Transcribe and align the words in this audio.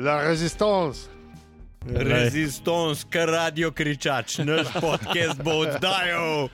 La 0.00 0.22
resistance. 0.28 1.08
Rezistons, 1.86 3.04
kar 3.10 3.28
radio 3.28 3.70
kričač, 3.72 4.38
naš 4.38 4.66
podcast 4.84 5.42
bo 5.42 5.50
oddajal. 5.50 6.48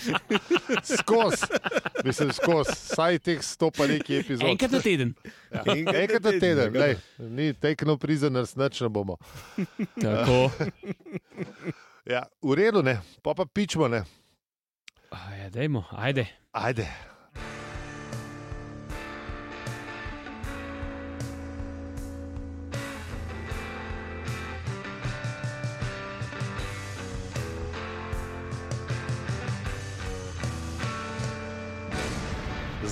Skos, 0.98 1.44
mislim, 2.04 2.32
skos, 2.32 2.68
saj 2.68 3.18
teh 3.24 3.40
sto 3.42 3.70
pa 3.72 3.86
nekaj 3.88 4.20
epizod. 4.20 4.48
Enkrat 4.48 4.76
na 4.76 4.80
teden. 4.84 5.14
Ja. 5.52 5.64
Enkrat 5.72 6.22
na 6.22 6.32
teden, 6.40 6.72
glej, 6.72 6.96
ni 7.18 7.54
tekno 7.56 7.96
prizorners, 7.96 8.56
nič 8.56 8.84
ne 8.84 8.92
bomo. 8.92 9.16
Tako. 9.96 10.50
Ja, 12.04 12.26
v 12.44 12.52
redu, 12.52 12.84
ne, 12.84 12.98
pa 13.24 13.32
pa 13.32 13.48
pičmo, 13.48 13.88
ne. 13.88 14.04
Ja, 15.12 15.48
dajmo, 15.52 15.86
ajde. 15.96 16.28
Ajde. 16.52 16.88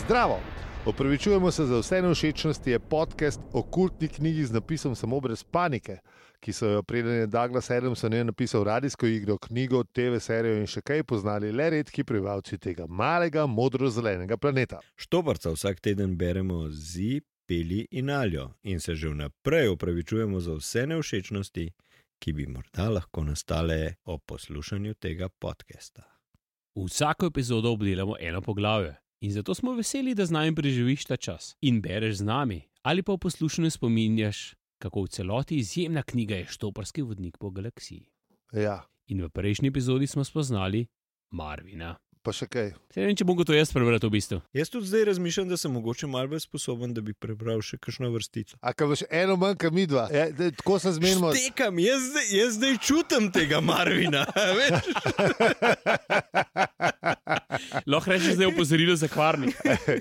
Zdravo! 0.06 0.40
Opravičujemo 0.84 1.50
se 1.50 1.64
za 1.66 1.78
vse 1.78 2.02
neušečnosti, 2.02 2.70
je 2.70 2.78
podcast 2.78 3.40
o 3.52 3.62
kultni 3.62 4.08
knjigi 4.08 4.44
z 4.44 4.52
napisom 4.52 4.94
Samo 4.94 5.20
brez 5.20 5.44
panike, 5.44 5.96
ki 6.40 6.52
so 6.52 6.66
jo 6.66 6.82
preden 6.82 7.12
je 7.12 7.26
Douglas 7.26 7.70
Adams 7.70 8.04
o 8.04 8.08
njej 8.08 8.24
napisal 8.24 8.64
radijsko 8.64 9.06
igro, 9.06 9.38
knjigo, 9.38 9.84
TV 9.84 10.20
serijo 10.20 10.60
in 10.60 10.66
še 10.66 10.80
kaj 10.80 11.02
poznali 11.02 11.50
le 11.52 11.70
redki 11.70 12.04
prebivalci 12.04 12.58
tega 12.58 12.86
malega, 12.86 13.46
modro-zelenega 13.46 14.36
planeta. 14.36 14.78
Štoparca 14.96 15.50
vsak 15.50 15.80
teden 15.80 16.14
beremo 16.16 16.68
zi, 16.70 17.20
peli 17.46 17.88
in 17.90 18.10
aljo 18.10 18.52
in 18.62 18.80
se 18.80 18.94
že 18.94 19.08
vnaprej 19.08 19.72
opravičujemo 19.74 20.40
za 20.40 20.54
vse 20.54 20.84
neušečnosti, 20.86 21.66
ki 22.18 22.32
bi 22.32 22.46
morda 22.46 22.86
lahko 22.90 23.24
nastale 23.24 23.96
ob 24.04 24.22
poslušanju 24.26 24.94
tega 24.94 25.28
podcasta. 25.28 26.06
Vsako 26.76 27.26
epizodo 27.26 27.72
obdelamo 27.72 28.14
eno 28.20 28.40
poglavje. 28.40 28.94
In 29.26 29.32
zato 29.34 29.54
smo 29.58 29.74
veseli, 29.74 30.14
da 30.14 30.22
z 30.26 30.30
nami 30.30 30.54
preživiš 30.54 31.08
ta 31.10 31.16
čas 31.18 31.56
in 31.60 31.80
bereš 31.82 32.22
z 32.22 32.30
nami, 32.30 32.60
ali 32.86 33.02
pa 33.02 33.16
v 33.16 33.24
poslušanju 33.26 33.70
spominjaš, 33.74 34.54
kako 34.78 35.02
v 35.02 35.08
celoti 35.08 35.56
izjemna 35.58 36.02
knjiga 36.02 36.36
je 36.38 36.52
Štoparski 36.54 37.02
vodnik 37.02 37.38
po 37.38 37.50
galaksiji. 37.50 38.06
Ja, 38.54 38.84
In 39.06 39.22
v 39.22 39.30
prejšnji 39.30 39.70
epizodi 39.70 40.06
smo 40.06 40.24
spoznali 40.26 40.86
Marvina. 41.30 41.94
Pa 42.26 42.34
še 42.34 42.48
kaj. 42.50 42.72
Se 42.90 42.98
ne 42.98 43.06
vem, 43.06 43.16
če 43.18 43.24
bom 43.28 43.38
to 43.46 43.54
jaz 43.54 43.70
prebral 43.74 44.00
v 44.02 44.10
bistvu. 44.10 44.40
Jaz 44.56 44.70
tudi 44.72 44.88
zdaj 44.90 45.04
razmišljam, 45.12 45.46
da 45.52 45.56
sem 45.60 45.70
mogoče 45.70 46.08
malo 46.10 46.32
bolj 46.32 46.42
sposoben, 46.42 46.90
da 46.96 47.04
bi 47.04 47.14
prebral 47.14 47.62
še 47.62 47.78
kakšno 47.78 48.10
vrstico. 48.14 48.58
A 48.58 48.74
kaj 48.74 48.90
boš 48.90 49.02
eno 49.06 49.36
manj, 49.38 49.56
kot 49.62 49.72
mi 49.76 49.86
dva? 49.86 50.08
Ja, 50.14 50.26
daj, 50.34 50.50
tako 50.58 50.80
se 50.82 50.90
zmenimo. 50.98 51.30
Tekam, 51.36 51.78
jaz, 51.82 52.02
jaz 52.34 52.58
zdaj 52.58 52.74
čutim 52.82 53.30
tega 53.34 53.62
Marvina. 53.62 54.26
Lahko 57.86 58.10
rečeš, 58.10 58.34
da 58.34 58.42
je 58.46 58.50
opozorilo 58.50 58.96
za 58.96 59.08
kvarnik. 59.08 59.54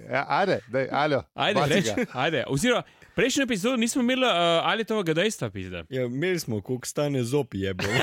Ja, 0.09 0.25
ajde, 0.41 0.59
daj, 0.73 0.89
aljo. 0.91 1.21
Ajde, 1.33 1.61
reč, 1.69 1.85
ajde. 2.13 2.43
Oziroma, 2.49 2.83
prejšnjo 3.15 3.43
epizodo 3.43 3.77
nismo 3.77 4.01
imeli 4.01 4.25
uh, 4.25 4.31
ali 4.63 4.85
tega 4.85 5.13
dejstva, 5.13 5.49
pizda. 5.49 5.83
Ja, 5.89 6.05
imeli 6.05 6.39
smo, 6.39 6.61
koliko 6.61 6.87
stane 6.87 7.23
zopi, 7.23 7.59
je 7.59 7.73
bilo. 7.73 7.93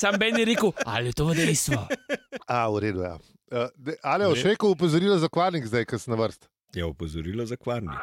Sam 0.00 0.14
Ben 0.18 0.36
je 0.36 0.44
rekel, 0.44 0.72
ali 0.84 1.06
je 1.06 1.12
to 1.12 1.34
dejstvo. 1.34 1.88
A, 2.46 2.70
v 2.70 2.78
redu, 2.78 3.00
ja. 3.00 3.18
Uh, 3.50 3.68
daj, 3.76 3.94
ali 4.02 4.24
boš 4.24 4.42
rekel 4.42 4.70
upozorilo 4.70 5.18
za 5.18 5.28
kvarnik 5.28 5.66
zdaj, 5.66 5.84
ko 5.84 5.98
si 5.98 6.10
na 6.10 6.16
vrst? 6.16 6.48
Je 6.74 6.84
opozorilo 6.84 7.46
za 7.46 7.56
kvarnik. 7.56 7.98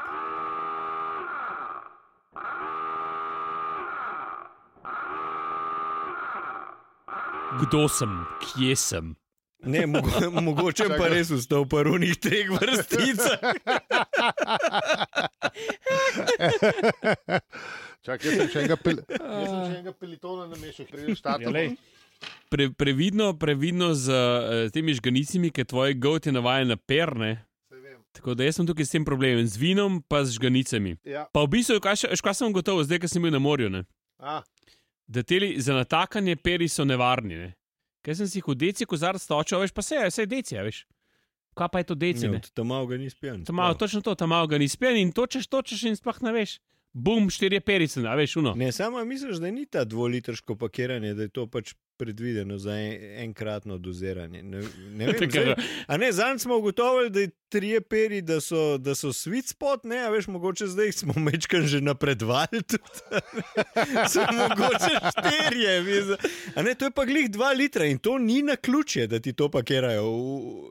Kdo 7.62 7.88
sem, 7.88 8.26
kje 8.42 8.76
sem? 8.76 9.16
Ne, 9.64 9.86
mogo, 9.88 10.12
mogoče 10.42 10.88
pa 10.98 11.08
res 11.08 11.32
vstal 11.32 11.64
v 11.64 11.70
prvih 11.72 12.18
treh 12.18 12.50
vrsticah. 12.52 13.40
Čakaj, 18.04 18.28
jaz 18.28 18.38
sem 18.38 18.50
še 18.52 18.60
enega, 18.60 18.78
pel, 18.78 19.00
jaz 19.40 19.48
sem 19.48 19.60
še 19.62 19.72
enega 19.72 19.94
pelitona 19.96 20.48
namešal, 20.52 20.88
pridem 20.92 21.16
štartom. 21.16 21.48
Ja, 21.48 21.54
lej. 21.54 21.74
Pre, 22.48 22.70
previdno, 22.72 23.32
previdno 23.36 23.92
z 23.96 24.12
uh, 24.12 24.68
temi 24.72 24.96
žganicami, 24.96 25.52
ki 25.52 25.66
tvoj 25.66 25.96
goat 25.96 26.28
je 26.28 26.36
navaden 26.36 26.72
na 26.72 26.78
perne. 26.80 27.34
Tako 28.14 28.36
da 28.38 28.46
jaz 28.46 28.60
sem 28.60 28.68
tukaj 28.70 28.86
s 28.86 28.94
tem 28.94 29.02
problemom, 29.02 29.42
z 29.42 29.58
vinom 29.58 29.98
pa 30.06 30.22
z 30.22 30.36
žganicami. 30.38 31.00
Ja. 31.02 31.26
Pa 31.34 31.42
v 31.42 31.56
bistvu, 31.56 31.80
kaj, 31.82 32.04
še- 32.04 32.14
kaj 32.14 32.36
sem 32.38 32.54
gotovo, 32.54 32.84
zdaj, 32.86 33.02
ko 33.02 33.10
sem 33.10 33.24
bil 33.24 33.34
na 33.34 33.42
morju, 33.42 33.72
ne? 33.74 33.82
A, 34.22 34.44
da 35.10 35.24
teli 35.26 35.56
za 35.58 35.74
natakanje 35.74 36.36
peri 36.38 36.70
so 36.70 36.86
nevarni. 36.86 37.40
Ne? 37.42 37.50
Ker 38.04 38.18
sem 38.20 38.28
si 38.28 38.42
jih 38.42 38.50
v 38.52 38.58
deci 38.60 38.86
kozar 38.90 39.16
stočil, 39.20 39.64
veš, 39.64 39.72
pa 39.72 39.82
se 39.86 39.96
je, 39.96 40.12
vse 40.12 40.26
je 40.26 40.30
deci, 40.30 40.60
veš. 40.60 40.84
Kaj 41.56 41.70
pa 41.70 41.80
je 41.80 41.88
to 41.88 41.96
deci? 41.96 42.28
Ja, 42.28 42.42
tam 42.52 42.68
malo 42.74 42.90
ga 42.90 42.98
ni 42.98 43.08
spijan. 43.10 43.46
To 43.48 43.54
malo, 43.56 43.78
točno 43.80 44.02
to, 44.02 44.16
tam 44.18 44.34
malo 44.34 44.50
ga 44.50 44.58
ni 44.58 44.68
spijen 44.68 45.00
in 45.00 45.14
točeš, 45.16 45.48
točeš 45.48 45.86
in 45.88 45.96
sploh 45.96 46.20
ne 46.26 46.34
veš. 46.36 46.58
Bum, 46.96 47.30
štirje 47.30 47.60
perice, 47.60 48.00
a 48.02 48.16
veš, 48.16 48.36
uno. 48.36 48.54
Ne, 48.56 48.72
samo 48.72 49.06
misliš, 49.06 49.38
da 49.38 49.52
ni 49.52 49.66
ta 49.66 49.84
dvolitrsko 49.84 50.56
pakiranje, 50.56 51.14
da 51.14 51.22
je 51.22 51.30
to 51.30 51.48
pač 51.48 51.72
predvideno 51.98 52.58
za 52.58 52.72
en, 52.72 52.94
enkratno 53.20 53.78
doziranje. 53.78 54.44
Ne, 54.44 54.62
ne 54.92 55.08
vem, 55.08 55.30
zdaj, 55.32 55.56
a 55.88 55.98
ne, 55.98 56.12
zanj 56.12 56.38
smo 56.40 56.58
ugotovili, 56.58 57.10
da 57.10 57.20
je 57.20 57.30
trije 57.50 57.82
peri, 57.82 58.22
da 58.22 58.38
so, 58.42 58.78
da 58.78 58.96
so 58.96 59.10
sweet 59.10 59.46
spot, 59.48 59.84
ne, 59.84 59.98
a 59.98 60.10
veš, 60.10 60.28
mogoče 60.28 60.68
zdaj 60.68 60.92
smo 60.94 61.14
mečkan 61.18 61.66
že 61.66 61.82
napredovali 61.82 62.62
tudi. 62.62 63.24
so 64.14 64.22
mogoče 64.32 64.94
štirje. 65.10 65.82
viz- 65.82 66.16
A 66.56 66.62
ne, 66.62 66.76
to 66.76 66.86
je 66.86 66.92
pa 66.92 67.06
glih 67.06 67.30
dva 67.30 67.52
litra 67.52 67.86
in 67.86 67.98
to 67.98 68.18
ni 68.20 68.42
na 68.44 68.56
ključje, 68.56 69.08
da 69.08 69.20
ti 69.20 69.34
to 69.34 69.50
pakirajo. 69.50 70.06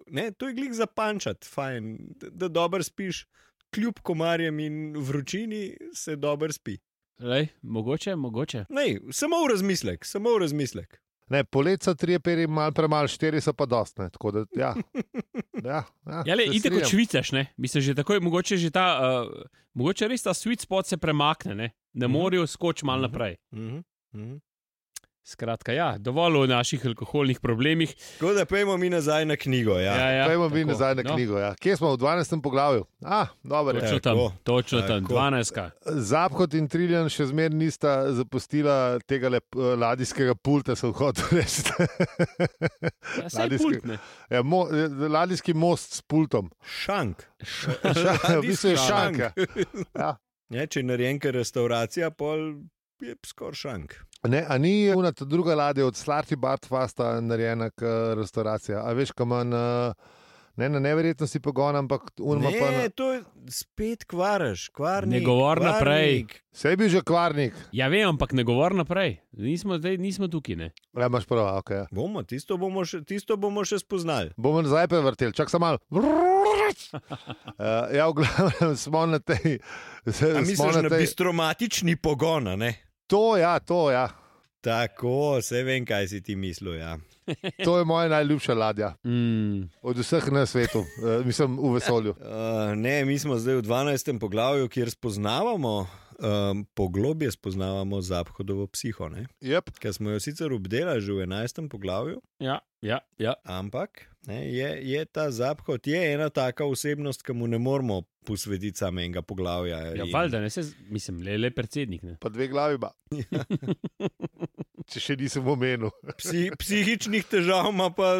Ne, 0.08 0.30
to 0.30 0.48
je 0.48 0.54
glih 0.54 0.72
za 0.72 0.86
pančat, 0.86 1.44
fajn, 1.44 1.96
da, 2.16 2.30
da 2.30 2.48
dobro 2.50 2.82
spiš. 2.82 3.26
Kljub 3.72 4.00
komarjem 4.02 4.58
in 4.60 4.74
vročini 4.98 5.62
se 5.94 6.16
dobro 6.16 6.52
spi. 6.52 6.76
Lej, 7.20 7.46
mogoče, 7.62 8.16
mogoče. 8.16 8.64
Ne, 8.68 8.82
samo 9.10 9.36
v 9.38 9.50
razmislek, 9.50 10.04
samo 10.04 10.30
v 10.30 10.38
razmislek. 10.38 10.98
ne, 11.28 11.44
polet 11.44 11.82
so 11.82 11.94
tri 11.94 12.18
peri, 12.18 12.46
malo 12.46 12.72
premalo, 12.72 13.08
štiri 13.08 13.40
so 13.40 13.52
pa 13.52 13.66
dost. 13.66 13.98
Ne, 13.98 14.10
tako 14.10 14.30
da, 14.30 14.44
ja. 14.54 14.74
Ja, 15.64 15.84
ja, 16.06 16.22
Ja, 16.26 16.34
le, 16.34 16.42
se 16.42 16.50
idite 16.50 16.70
kot 16.70 16.84
švicaš, 16.84 17.32
ne? 17.32 17.46
Mislim, 17.56 17.82
že 17.82 17.94
takoj, 17.94 18.20
mogoče 18.20 18.56
že 18.56 18.70
ta, 18.70 18.86
uh, 19.22 19.44
mogoče 19.74 20.08
res 20.08 20.22
ta 20.22 20.30
sweet 20.30 20.60
spot 20.60 20.86
se 20.86 20.96
premakne, 20.96 21.54
ne? 21.54 21.68
Na 21.94 22.08
Mhm. 22.08 22.12
morju 22.12 22.46
skoč 22.46 22.82
malo 22.82 23.02
naprej. 23.02 23.36
Mhm. 23.52 23.78
Mhm. 24.12 24.36
Skratka, 25.24 25.72
ja, 25.72 25.98
dovolj 25.98 26.36
o 26.36 26.46
naših 26.46 26.86
alkoholnih 26.86 27.40
problemih. 27.40 27.94
Tako 28.12 28.32
da 28.32 28.44
pojmo 28.44 28.76
mi 28.76 28.90
nazaj 28.90 29.24
na 29.24 29.36
knjigo. 29.36 29.72
Ja. 29.72 29.94
Ja, 29.94 30.10
ja, 30.10 30.26
Pojmo 30.26 30.48
mi 30.48 30.60
tako. 30.60 30.68
nazaj 30.68 30.94
na 30.94 31.02
No, 31.02 31.14
knjigo. 31.14 31.38
Ja. 31.38 31.54
Kje 31.54 31.76
smo 31.76 31.92
v 31.92 31.96
12. 31.96 32.42
poglavju? 32.42 32.84
A, 33.02 33.26
dobro. 33.42 33.72
Točno 33.74 33.98
Tako, 34.00 34.28
tam, 34.28 34.38
točno 34.44 34.80
tam, 34.80 35.02
tako. 35.02 35.14
12. 35.14 35.70
Zaphod 35.86 36.54
in 36.54 36.68
Triljan 36.68 37.08
še 37.08 37.26
zmeraj 37.26 37.50
nista 37.50 38.12
zapustila 38.12 38.74
tega 39.00 39.28
lep, 39.28 39.44
eh, 39.54 39.76
ladijskega 39.76 40.34
pulta, 40.34 40.74
so 40.74 40.92
hotel 40.92 41.24
reči. 41.32 41.62
Ja, 43.12 43.28
Ladijski- 43.34 43.80
pult, 43.80 43.98
ja, 44.30 44.42
mo, 44.42 44.66
eh, 44.66 45.08
ladijski 45.08 45.54
most 45.54 45.92
s 45.92 46.00
pultom. 46.02 46.50
Šank. 46.62 47.22
Ša, 47.38 47.72
v 48.36 48.42
bistvu 48.42 48.68
je 48.68 48.76
šanka. 48.78 49.32
Ja. 49.94 50.16
Ja, 50.50 50.66
če 50.66 50.80
je 50.80 50.84
narejenka 50.84 51.30
restauracija, 51.30 52.10
pol 52.10 52.42
je 53.00 53.14
skoraj 53.26 53.54
šank. 53.56 53.94
Ne, 54.28 54.44
a 54.48 54.58
ni 54.58 54.94
una 54.94 55.12
ta 55.12 55.24
druga 55.24 55.54
ladja 55.54 55.86
od 55.86 55.96
Slarti 55.96 56.36
Bartfasta 56.36 57.20
narejena 57.20 57.70
kot 57.70 58.18
restauracija? 58.18 58.84
A 58.86 58.92
veš, 58.94 59.14
kam 59.18 59.34
manj. 59.34 59.56
Ne 60.56 60.68
na 60.68 60.80
neverjetnosti 60.84 61.40
pogona, 61.40 61.80
ampak 61.80 62.10
unma 62.20 62.50
pa 62.52 62.66
na. 62.70 62.82
Ne, 62.82 62.88
to 62.92 63.06
je 63.12 63.22
spet 63.48 64.04
kvaraš, 64.04 64.66
kvarnik. 64.68 65.14
Ne 65.14 65.20
govor 65.24 65.62
naprej. 65.64 66.26
kvarnik. 66.26 66.42
Vse 66.52 66.68
je 66.68 66.76
bil 66.76 66.88
že 66.92 67.00
kvarnik. 67.00 67.54
Ja, 67.72 67.88
vem, 67.88 68.04
ampak 68.08 68.32
ne 68.36 68.44
govor 68.44 68.76
naprej. 68.76 69.16
Nismo, 69.32 69.78
zdaj, 69.80 69.96
nismo 69.96 70.28
tukaj. 70.28 70.56
Ne? 70.60 70.68
Ja, 70.92 71.08
imaš 71.08 71.24
prav, 71.24 71.56
ok. 71.64 71.70
Ja. 71.70 71.86
Bomo, 71.90 72.20
tisto 72.22 72.60
bomo 72.60 72.84
še, 72.84 73.00
tisto 73.08 73.40
bomo 73.40 73.64
še 73.64 73.80
spoznali. 73.80 74.36
Bomo 74.36 74.60
nazaj 74.60 74.92
prevrteli, 74.92 75.32
čak 75.32 75.48
samo 75.48 75.72
malo. 75.72 75.80
Uh, 75.88 76.68
ja, 77.96 78.12
v 78.12 78.20
glavnem 78.20 78.76
smo 78.76 79.08
na 79.08 79.24
tej. 79.24 79.56
Misliš 80.04 80.84
na 80.84 80.92
tej 80.92 81.08
bistromatični 81.08 81.96
pogon, 81.96 82.52
a 82.52 82.60
ne? 82.60 82.76
To, 83.12 83.36
ja, 83.36 83.58
to, 83.60 83.90
ja. 83.90 84.08
Tako, 84.64 85.36
vse 85.36 85.60
vem, 85.66 85.84
kaj 85.84 86.06
si 86.08 86.22
ti 86.24 86.36
mislil. 86.36 86.78
Ja. 86.80 86.96
To 87.64 87.78
je 87.78 87.84
moja 87.84 88.08
najljubša 88.08 88.54
ladja 88.54 88.94
Mm, 89.04 89.68
od 89.82 89.98
vseh 89.98 90.30
na 90.32 90.46
svetu, 90.46 90.78
uh, 90.80 91.26
mislim 91.26 91.58
v 91.60 91.74
vesolju. 91.74 92.10
Uh, 92.10 92.72
ne, 92.76 93.04
mi 93.04 93.18
smo 93.18 93.36
zdaj 93.36 93.60
v 93.60 93.62
12. 93.62 94.18
poglavju, 94.18 94.68
kjer 94.68 94.90
spoznavamo, 94.90 95.86
um, 96.22 96.64
poglobje 96.74 97.30
spoznavamo 97.34 98.00
Zaphodovo 98.00 98.66
psiho, 98.66 99.08
ne? 99.08 99.26
Yep. 99.42 99.74
ki 99.82 99.92
smo 99.92 100.10
jo 100.10 100.20
sicer 100.20 100.52
obdelali 100.52 101.00
že 101.00 101.12
v 101.12 101.26
11. 101.26 101.68
poglavju. 101.68 102.22
ja. 102.40 102.60
Ja, 102.82 102.98
ja. 103.18 103.34
Ampak 103.46 104.10
ne, 104.26 104.40
je, 104.50 104.66
je 104.90 105.04
ta 105.04 105.30
Zaphod 105.30 105.86
je 105.86 106.00
ena 106.14 106.30
taka 106.34 106.64
osebnost, 106.66 107.22
ki 107.22 107.30
mu 107.32 107.46
ne 107.46 107.58
moramo 107.58 108.02
posvetiti 108.26 108.78
samo 108.78 109.00
enega 109.00 109.22
poglavja. 109.22 109.78
ja 109.94 110.04
in- 110.04 110.10
valjda, 110.12 110.40
ne 110.40 110.50
se, 110.50 110.64
mislim, 110.90 111.20
le, 111.22 111.38
le 111.38 111.50
predsednik. 111.54 112.02
Ne. 112.02 112.16
Pa 112.20 112.28
dve 112.28 112.48
glavi, 112.48 112.78
ba. 112.82 112.90
če 114.90 115.00
še 115.00 115.16
nisem 115.20 115.46
omenil. 115.46 115.92
Psi, 116.18 116.50
psihičnih 116.58 117.24
težav 117.30 117.70
ima 117.70 117.90
pa. 117.94 118.16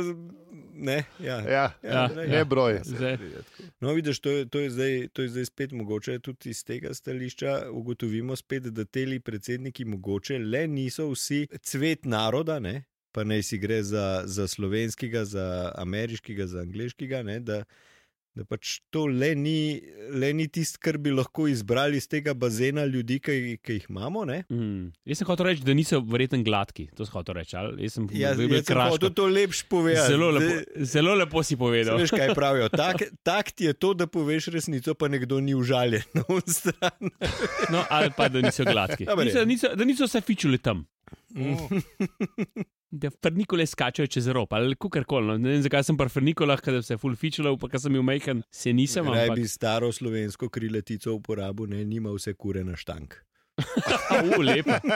Ne, 0.82 1.04
ja. 1.22 1.36
Ja, 1.40 1.72
Ja, 1.82 2.08
ne 2.16 2.36
ja. 2.36 2.44
broj. 2.44 2.80
Zdaj, 2.84 3.18
No, 3.80 3.92
vidiš, 3.94 4.20
to 4.20 4.30
je, 4.30 4.46
to, 4.48 4.60
je 4.60 4.70
zdaj, 4.70 5.08
to 5.12 5.22
je 5.22 5.28
zdaj 5.28 5.44
spet 5.44 5.72
mogoče 5.72 6.18
tudi 6.18 6.50
iz 6.50 6.64
tega 6.64 6.94
stališča. 6.94 7.70
Ugotovimo 7.70 8.36
spet, 8.36 8.62
da 8.74 8.84
teli 8.84 9.20
predsedniki 9.20 9.84
mogoče 9.84 10.38
le 10.38 10.66
niso 10.66 11.06
vsi 11.10 11.46
cvet 11.62 12.04
naroda, 12.04 12.58
ne? 12.58 12.82
pa 13.12 13.24
naj 13.24 13.42
si 13.44 13.58
gre 13.60 13.82
za, 13.84 14.22
za 14.24 14.48
slovenskega, 14.48 15.24
za 15.24 15.72
ameriškega, 15.76 16.46
za 16.46 16.60
angliškega. 16.64 17.22
Ne? 17.22 17.40
Da, 17.40 17.64
da 18.34 18.44
pač 18.48 18.78
to 18.90 19.04
le 19.06 19.34
ni, 19.36 19.80
le 20.08 20.30
ni 20.32 20.46
tisto, 20.48 20.80
kar 20.80 20.96
bi 20.96 21.12
lahko 21.12 21.44
izbrali 21.50 21.98
iz 22.00 22.06
tega 22.08 22.32
bazena 22.34 22.84
ljudi, 22.88 23.18
ki, 23.20 23.34
ki 23.60 23.76
jih 23.76 23.86
imamo. 23.90 24.24
Ne? 24.28 24.38
mm, 24.48 24.86
jaz 25.10 25.20
sem 25.20 25.28
hotel 25.28 25.50
reči, 25.50 25.64
da 25.66 25.74
niso 25.76 26.00
verjetno 26.00 26.40
gladki. 26.46 26.86
To 26.96 27.04
sem 27.04 27.12
hotel 27.12 27.36
reči. 27.42 27.56
ali? 27.60 27.84
Jaz 27.84 27.98
sem 27.98 28.08
Ja, 28.16 28.32
bil 28.38 28.54
jaz 28.56 28.70
sem 28.70 28.80
hotel 28.80 29.12
to 29.12 29.26
lepš 29.28 29.62
povedati. 29.68 30.08
Zelo 30.14 30.30
lepo, 30.32 30.84
zelo 30.94 31.14
lepo 31.20 31.42
si 31.44 31.58
povedal. 31.60 32.00
Veš, 32.00 32.14
kaj 32.16 32.34
pravijo? 32.38 32.70
Tak, 32.82 33.02
tak 33.22 33.52
ti 33.52 33.68
je 33.68 33.74
to, 33.76 33.92
da 33.94 34.06
poveš 34.10 34.48
resnico, 34.54 34.94
pa 34.98 35.06
nekdo 35.12 35.38
ni 35.40 35.52
užaljen 35.54 36.02
na 36.16 36.24
stran. 36.48 37.12
No, 37.70 37.84
ali 37.90 38.10
pa 38.16 38.28
da 38.32 38.40
niso 38.40 38.64
gladki. 38.64 39.04
Verjetno. 39.04 39.44
niso, 39.44 39.68
niso, 39.68 39.76
da 39.76 39.84
niso 39.84 40.08
se 40.08 40.20
fičuli 40.24 40.58
tam. 40.58 40.86
Da 42.92 43.08
frnikole 43.08 43.64
skačejo 43.66 44.06
čez 44.06 44.26
rob 44.28 44.52
ali 44.52 44.76
kakorkoli. 44.76 45.26
No. 45.26 45.38
Ne 45.40 45.54
vem, 45.54 45.62
zakaj 45.64 45.84
sem 45.88 45.96
pri 45.96 46.12
frnikolah, 46.12 46.60
ker 46.60 46.82
se 46.84 46.98
full 47.00 47.16
fičula, 47.16 47.54
pa 47.56 47.70
ker 47.72 47.80
sem 47.80 47.92
bil 47.92 48.04
majhen, 48.04 48.42
se 48.52 48.72
nisem. 48.72 49.06
Naj 49.08 49.30
Ampak, 49.30 49.38
bi 49.40 49.48
staro 49.48 49.88
slovensko 49.92 50.50
kriletico 50.52 51.14
uporabil, 51.16 51.70
ne 51.72 51.84
nima 51.84 52.12
vse 52.12 52.34
kure 52.36 52.60
na 52.64 52.76
štank. 52.76 53.16
uh, 53.62 54.36
lepa. 54.40 54.76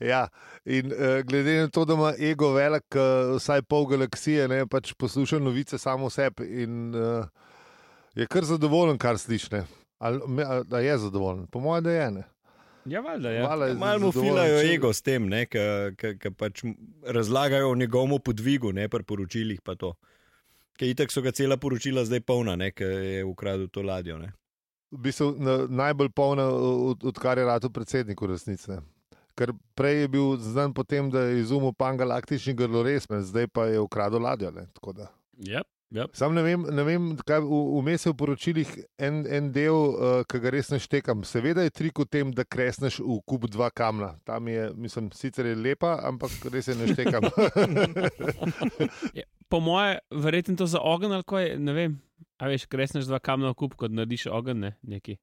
Ja, 0.00 0.28
in 0.64 0.90
uh, 0.92 1.20
glede 1.22 1.60
na 1.60 1.68
to, 1.68 1.84
da 1.84 1.94
ima 1.94 2.12
ego 2.20 2.52
velik, 2.52 2.84
uh, 2.94 3.36
vsaj 3.36 3.62
pol 3.62 3.86
galaksije, 3.86 4.48
ne 4.48 4.66
pač 4.66 4.92
posluša 4.92 5.38
novice 5.38 5.78
samo 5.78 6.06
o 6.06 6.10
sebi 6.10 6.44
in 6.62 6.94
uh, 6.94 7.24
je 8.14 8.26
kar 8.26 8.44
zadovoljen, 8.44 8.98
kar 8.98 9.18
sliši. 9.18 9.48
ne. 9.52 9.62
Ali 9.98 10.20
me- 10.28 10.44
a- 10.44 10.62
da 10.62 10.78
je 10.80 10.98
zadovoljen? 10.98 11.46
Po 11.46 11.60
mojem, 11.60 11.84
da 11.84 11.90
je 11.92 12.10
ne. 12.10 12.24
Ja, 12.86 13.00
valjda, 13.00 13.30
ja. 13.30 13.66
Je 13.66 13.74
Malo 13.74 13.98
mu 13.98 14.12
filajo 14.12 14.62
če- 14.62 14.74
ego 14.74 14.92
s 14.92 15.02
tem, 15.02 15.28
ki 16.20 16.30
pač 16.36 16.62
razlagajo 17.02 17.70
o 17.70 17.74
njegovem 17.74 18.18
podvigu, 18.20 18.72
ne 18.72 18.88
pri 18.88 19.02
poročilih. 19.02 19.60
pa 19.60 19.74
to. 19.74 19.94
Ker 20.78 20.88
itak 20.88 21.10
so 21.10 21.22
ga 21.22 21.32
cela 21.32 21.56
poročila 21.56 22.04
zdaj 22.04 22.20
polna, 22.20 22.70
ker 22.70 22.90
je 22.90 23.24
ukradel 23.24 23.68
to 23.68 23.82
ladjo. 23.82 24.18
Ne. 24.18 24.32
v 24.92 24.98
bistvu 24.98 25.34
na, 25.38 25.66
najbolj 25.66 26.08
polna, 26.08 26.46
od, 26.46 27.04
odkar 27.04 27.38
je 27.38 27.44
rado 27.44 27.68
predsednik 27.70 28.20
v 28.20 28.26
resnici. 28.26 28.70
Ker 29.34 29.52
prej 29.74 30.00
je 30.00 30.08
bil 30.08 30.36
znan 30.36 30.72
po 30.72 30.84
tem, 30.84 31.10
da 31.10 31.20
je 31.20 31.40
izumil 31.40 31.72
pangalaktični 31.72 32.54
grloresmen, 32.54 33.20
zdaj 33.22 33.48
pa 33.48 33.66
je 33.66 33.80
ukradel 33.80 34.22
ladjo. 34.22 34.50
Ne, 34.50 34.66
tako 34.72 34.92
da. 34.92 35.10
Yep, 35.36 35.66
yep. 35.94 36.10
Sam 36.16 36.34
ne 36.34 36.42
vem, 36.42 36.64
ne 36.72 36.84
vem 36.86 37.08
kaj 37.26 37.42
vmes 37.44 38.06
je 38.06 38.12
v 38.12 38.16
poročilih 38.18 38.72
en, 38.98 39.22
en 39.26 39.50
del, 39.54 39.74
uh, 39.74 40.22
ki 40.28 40.40
ga 40.42 40.52
res 40.54 40.70
ne 40.72 40.80
štekam. 40.82 41.24
Seveda 41.26 41.64
je 41.66 41.74
trik 41.74 42.00
v 42.02 42.08
tem, 42.10 42.32
da 42.34 42.44
kresneš 42.44 42.98
v 43.04 43.20
kup 43.26 43.46
dva 43.52 43.70
kamna. 43.70 44.14
Tam 44.26 44.48
je, 44.50 44.70
mislim, 44.74 45.10
sicer 45.14 45.46
je 45.46 45.54
lepa, 45.58 45.96
ampak 46.08 46.30
res 46.52 46.68
je 46.68 46.76
ne 46.78 46.90
štekam. 46.90 47.28
Po 49.48 49.60
moje, 49.62 50.00
verjetno 50.10 50.56
to 50.58 50.66
za 50.66 50.80
ogen 50.82 51.12
ali 51.14 51.22
kaj, 51.26 51.54
ne 51.62 51.72
vem. 51.72 52.00
A 52.42 52.50
veš, 52.50 52.66
kresneš 52.66 53.06
dva 53.06 53.20
kamna 53.22 53.54
v 53.54 53.58
kup, 53.62 53.76
kot 53.78 53.94
narediš 53.94 54.26
ogen, 54.34 54.60
ne, 54.60 54.74
neki. 54.82 55.16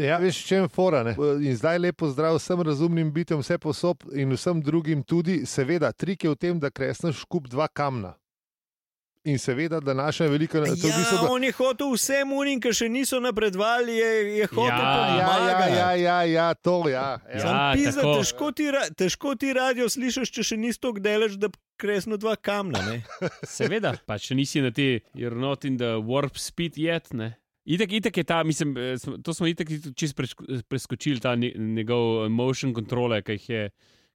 ja, 0.00 0.16
veš, 0.18 0.40
če 0.48 0.62
je 0.62 0.68
fora. 0.72 1.02
Ne? 1.06 1.12
In 1.44 1.54
zdaj 1.58 1.78
lepo 1.78 2.08
zdrav 2.10 2.38
vsem 2.40 2.62
razumnim 2.64 3.12
bitem, 3.12 3.42
vse 3.44 3.58
posob 3.62 4.02
in 4.16 4.32
vsem 4.34 4.62
drugim 4.64 5.04
tudi. 5.04 5.44
Seveda, 5.46 5.92
trik 5.92 6.24
je 6.24 6.32
v 6.32 6.40
tem, 6.40 6.60
da 6.60 6.72
kresneš 6.72 7.22
kup 7.28 7.50
dva 7.52 7.68
kamna. 7.68 8.16
In 9.26 9.36
seveda, 9.36 9.80
da 9.80 9.90
naša 9.92 10.26
velika. 10.26 10.60
to 10.60 10.64
v 10.64 10.78
Ja, 10.82 10.96
bistvu 10.96 11.16
da- 11.18 11.28
on 11.28 11.42
je 11.42 11.50
hotel 11.50 11.90
vsem 11.90 12.32
unim, 12.32 12.60
ki 12.60 12.70
še 12.70 12.86
niso 12.86 13.18
napredovali, 13.18 13.92
je, 13.92 14.10
je 14.36 14.46
hotel 14.46 14.66
Ja, 14.68 14.78
Ja, 14.78 15.16
ja, 15.18 15.26
pomagati. 15.26 15.72
ja, 15.72 15.90
ja, 15.92 16.18
ja, 16.24 16.54
to 16.54 16.86
ja. 16.86 17.18
ja. 17.28 17.34
Ja, 17.36 17.72
pizda, 17.74 18.00
tako. 18.00 18.14
težko, 18.14 18.52
ti, 18.52 18.64
težko 18.94 19.34
ti 19.34 19.52
radio 19.52 19.88
slišiš, 19.88 20.30
če 20.30 20.42
še 20.44 20.56
nisi 20.56 20.78
tako 20.78 21.00
delež, 21.00 21.34
da 21.36 21.50
kresno 21.76 22.16
dva 22.16 22.36
kamna. 22.36 22.78
Ne? 22.80 23.02
Seveda, 23.48 23.96
pa 24.00 24.14
če 24.16 24.34
nisi 24.34 24.60
na 24.60 24.70
ti, 24.70 25.02
you're 25.12 25.34
not 25.36 25.64
in 25.64 25.76
the 25.76 25.98
warp 25.98 26.38
speed 26.38 26.76
yet. 26.76 27.10
Ne? 27.12 27.34
Itak, 27.66 27.90
itak 27.92 28.16
je 28.16 28.24
ta, 28.24 28.44
mislim, 28.44 28.76
eh, 28.78 28.94
to 29.18 29.34
smo 29.34 29.46
itak 29.46 29.66
čist 29.92 30.14
presk- 30.14 30.38
preskočili, 30.62 31.18
ta 31.18 31.34
njegov 31.34 32.30
motion 32.30 32.70
control, 32.72 33.18
ki 33.22 33.32
jih 33.32 33.48
je. 33.50 33.64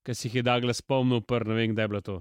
Ki 0.02 0.16
si 0.16 0.30
jih 0.30 0.36
je 0.36 0.44
Douglas 0.44 0.80
spomnil, 0.80 1.20
pr, 1.22 1.44
ne 1.46 1.54
vem, 1.54 1.76
kdaj 1.76 1.84
je 1.84 1.88
bilo 1.90 2.02
to. 2.02 2.16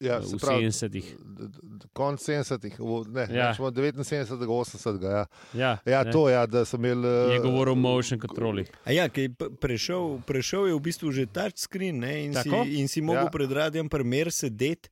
Ja, 0.00 0.18
v 0.18 0.24
se 0.24 0.36
pravi, 0.38 0.64
70-ih. 0.64 1.06
d- 1.18 1.48
d- 1.48 1.88
Konc 1.92 2.18
70-ih, 2.18 2.74
v- 2.74 3.04
ne, 3.10 3.26
Ja. 3.30 3.44
ja. 3.46 3.54
79, 3.54 4.00
80. 4.40 5.02
Ja, 5.02 5.26
Ja, 5.54 5.78
ja 5.86 6.02
ne. 6.02 6.10
to 6.10 6.24
ja, 6.26 6.46
da 6.46 6.64
sem 6.64 6.80
imel. 6.80 7.04
Je 7.28 7.36
eh, 7.36 7.40
govoril 7.40 7.72
o 7.72 7.76
motion 7.76 8.18
controlih. 8.18 8.70
A 8.84 8.92
Ja, 8.92 9.04
je 9.06 9.28
prešel, 9.54 10.18
prešel 10.20 10.66
je 10.66 10.74
v 10.74 10.80
bistvu 10.80 11.10
že 11.10 11.26
touchscreen 11.26 11.98
ne, 11.98 12.24
in, 12.24 12.32
si, 12.32 12.42
Tako? 12.42 12.64
in 12.66 12.88
si 12.88 13.00
mogel 13.00 13.24
Ja. 13.24 13.30
pred 13.30 13.50
radijem 13.50 13.88
primer 13.88 14.30
sedeti. 14.30 14.88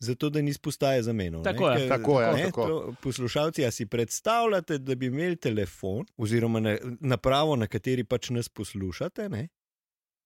Zato, 0.00 0.30
da 0.30 0.40
ni 0.40 0.50
spostaje 0.50 1.02
za 1.02 1.12
menoj. 1.12 1.42
Tako 1.44 1.70
je. 1.70 1.88
Tako 1.88 2.20
je, 2.20 2.44
tako. 2.44 2.94
Poslušalci, 3.00 3.60
a 3.62 3.70
si 3.70 3.84
predstavljate, 3.84 4.78
da 4.78 4.94
bi 4.94 5.06
imeli 5.06 5.36
telefon 5.36 6.06
oziroma 6.16 6.58
na, 6.58 6.72
napravo, 7.00 7.52
na 7.54 7.66
kateri 7.66 8.02
pač 8.02 8.30
nas 8.30 8.48
poslušate, 8.48 9.28
ne? 9.28 9.48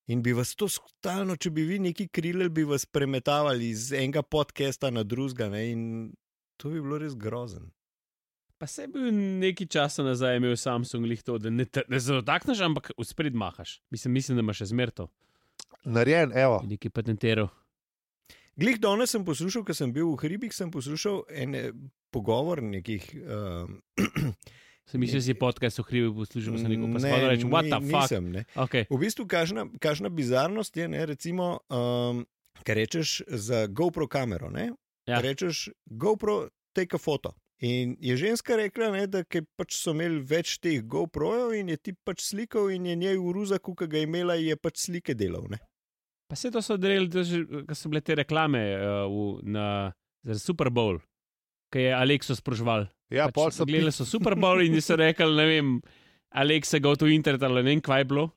In 0.06 0.22
bi 0.22 0.32
vas 0.36 0.54
to 0.58 0.68
stalno, 0.68 1.36
če 1.36 1.50
bi 1.50 1.64
vi 1.68 1.78
neki 1.80 2.08
krilili, 2.12 2.50
bi 2.52 2.66
vas 2.68 2.84
premetavali 2.86 3.70
iz 3.70 3.90
enega 3.92 4.22
podcasta 4.22 4.90
na 4.90 5.02
drugega, 5.02 5.48
ne? 5.52 5.64
in 5.70 5.86
to 6.60 6.72
bi 6.72 6.82
bilo 6.82 6.98
res 7.00 7.16
grozen. 7.16 7.70
Pa 8.58 8.68
se 8.70 8.84
je 8.84 8.92
bil 8.94 9.08
nekaj 9.40 9.66
časa 9.66 10.04
nazaj 10.06 10.38
imel 10.38 10.56
Samsung 10.56 11.08
lih 11.10 11.22
to, 11.22 11.38
da 11.42 11.50
ne, 11.50 11.66
ne 11.88 12.00
se 12.00 12.12
dotakneš, 12.12 12.60
ampak 12.64 12.92
uspred 12.96 13.34
mahaš. 13.34 13.80
Mislim, 13.90 14.14
mislim 14.14 14.38
da 14.38 14.44
imaš 14.44 14.62
še 14.62 14.70
zmerto. 14.70 15.08
Narejen, 15.84 16.32
evo. 16.38 16.62
Nekaj 16.68 16.92
patentiral. 16.94 17.50
Glih 18.56 18.78
danes 18.78 19.10
sem 19.10 19.24
poslušal, 19.26 19.64
ker 19.66 19.74
sem 19.74 19.90
bil 19.92 20.12
v 20.12 20.20
hribih, 20.22 20.52
sem 20.54 20.70
poslušal 20.70 21.24
en 21.34 21.56
eh, 21.58 21.72
pogovor 22.14 22.62
nekih. 22.62 23.08
Um, 23.26 23.80
Sem 24.90 25.00
mislil, 25.00 25.20
da 25.20 25.24
si 25.24 25.34
podcast 25.34 25.78
v 25.80 25.84
hribi 25.88 26.10
poslušal, 26.14 26.52
pa 26.52 26.58
sem 26.60 26.70
rekel, 26.74 26.88
pa 26.92 27.00
sem 27.00 27.12
rekel, 27.24 27.50
what 27.50 27.68
the 27.70 27.78
ni- 27.80 27.90
fuck. 27.90 28.02
Nisem. 28.10 28.26
Okay. 28.54 28.84
V 28.90 28.98
bistvu, 29.00 29.24
kažna, 29.26 29.64
kažna 29.80 30.08
bizarnost 30.12 30.76
je, 30.76 30.88
ne, 30.88 31.06
recimo, 31.06 31.58
um, 31.72 32.26
kar 32.64 32.76
rečeš 32.76 33.22
za 33.28 33.66
GoPro 33.66 34.08
kamero. 34.08 34.50
Ne, 34.50 34.72
Ja. 35.06 35.18
Rečeš 35.20 35.68
GoPro, 35.84 36.48
take 36.72 36.96
a 36.96 36.98
photo. 36.98 37.34
In 37.60 37.96
je 38.00 38.16
ženska 38.16 38.56
rekla, 38.56 38.88
ne, 38.90 39.06
da 39.06 39.20
pač 39.56 39.76
so 39.76 39.92
imeli 39.92 40.22
več 40.24 40.56
teh 40.58 40.80
GoPro-jev 40.80 41.52
in 41.60 41.68
je 41.68 41.76
ti 41.76 41.92
pač 41.92 42.22
slikal, 42.24 42.70
in 42.72 42.86
je 42.86 42.96
njej 42.96 43.18
v 43.20 43.32
Ruzaku, 43.36 43.74
ki 43.76 43.86
ga 43.86 44.00
je 44.00 44.06
imela, 44.08 44.34
je 44.40 44.56
pač 44.56 44.80
slike 44.86 45.14
delal. 45.14 45.44
Ne. 45.52 45.58
Pa 46.28 46.36
se 46.36 46.50
to 46.50 46.62
so 46.64 46.76
delali, 46.80 47.08
ko 47.68 47.74
so 47.76 47.92
bile 47.92 48.00
te 48.00 48.16
reklame 48.16 48.62
uh, 48.80 49.04
v, 49.12 49.44
na, 49.44 49.92
za 50.24 50.38
Super 50.40 50.72
Bowl, 50.72 50.96
ki 51.74 51.88
je 51.88 51.94
Alekso 51.94 52.36
sprožval. 52.38 52.86
Ja, 53.10 53.26
pol 53.34 53.50
pač, 53.50 53.58
so 53.58 53.66
gledali 53.66 53.90
so 53.94 54.06
Super 54.06 54.38
Bowl 54.38 54.62
in 54.62 54.78
so 54.82 54.94
rekli, 54.98 55.34
ne 55.34 55.46
vem, 55.50 55.74
Aleksa 56.34 56.78
go 56.82 56.94
to 56.98 57.10
internet 57.10 57.42
ali 57.42 57.62
ne 57.62 57.68
vem, 57.72 57.82
kaj 57.84 58.04
je 58.04 58.10
bilo. 58.14 58.30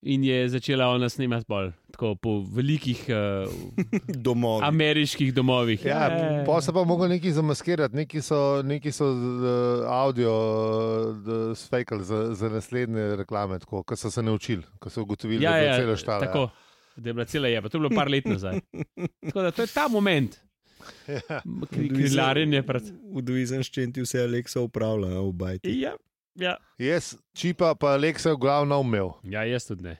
In 0.00 0.22
je 0.24 0.46
začela 0.48 0.86
ona 0.88 1.10
snemati 1.12 1.44
bolj, 1.44 1.74
tako 1.92 2.14
po 2.16 2.38
velikih 2.56 3.02
uh, 3.12 3.50
Domov. 4.16 4.62
ameriških 4.64 5.34
domovih. 5.36 5.84
Ja, 5.84 6.06
Ja, 6.08 6.44
pa 6.46 6.56
so 6.64 6.72
pa 6.72 6.86
mogli 6.88 7.10
nekaj 7.18 7.34
zamaskirati, 7.36 7.98
neki 7.98 8.22
so, 8.24 8.62
neki 8.64 8.94
so 8.96 9.10
uh, 9.12 9.84
audio 9.92 10.32
uh, 11.10 11.52
sfejkali 11.52 12.04
za, 12.04 12.22
za 12.34 12.48
naslednje 12.48 13.10
reklame, 13.20 13.58
tako, 13.60 13.82
ko 13.82 13.96
so 13.96 14.08
se 14.10 14.24
naučili, 14.24 14.64
ko 14.80 14.88
so 14.88 15.04
ugotovili, 15.04 15.44
ja, 15.44 15.50
da 15.50 15.56
je 15.58 15.68
ja, 15.68 15.76
celo 15.82 15.96
štalo. 15.96 16.24
tako. 16.24 16.48
Da 16.96 17.08
je 17.08 17.14
bila 17.14 17.24
cela 17.24 17.48
jeba, 17.48 17.68
to 17.68 17.76
je 17.76 17.80
bilo 17.80 17.92
par 17.96 18.08
let 18.10 18.24
nazaj. 18.24 18.60
Tako 19.26 19.42
da 19.42 19.50
to 19.50 19.62
je 19.62 19.68
ta 19.68 19.88
moment, 19.88 20.40
Ja. 21.08 21.40
krilarjenje 21.70 22.62
pred. 22.66 22.92
V 23.14 23.22
Dvizem 23.26 23.62
ščenti 23.66 24.04
vse 24.04 24.22
Aleksa 24.24 24.60
upravlja, 24.62 25.20
v 25.20 25.32
bajti. 25.32 25.74
Ja, 25.80 25.96
ja. 26.38 26.54
Jaz, 26.78 27.14
čipa 27.36 27.74
pa 27.74 27.96
Aleksa 27.98 28.34
v 28.36 28.40
glavu 28.44 28.68
na 28.70 28.78
umel. 28.78 29.12
ja, 29.24 29.42
jaz 29.48 29.66
tudi 29.66 29.82
ne. 29.88 29.96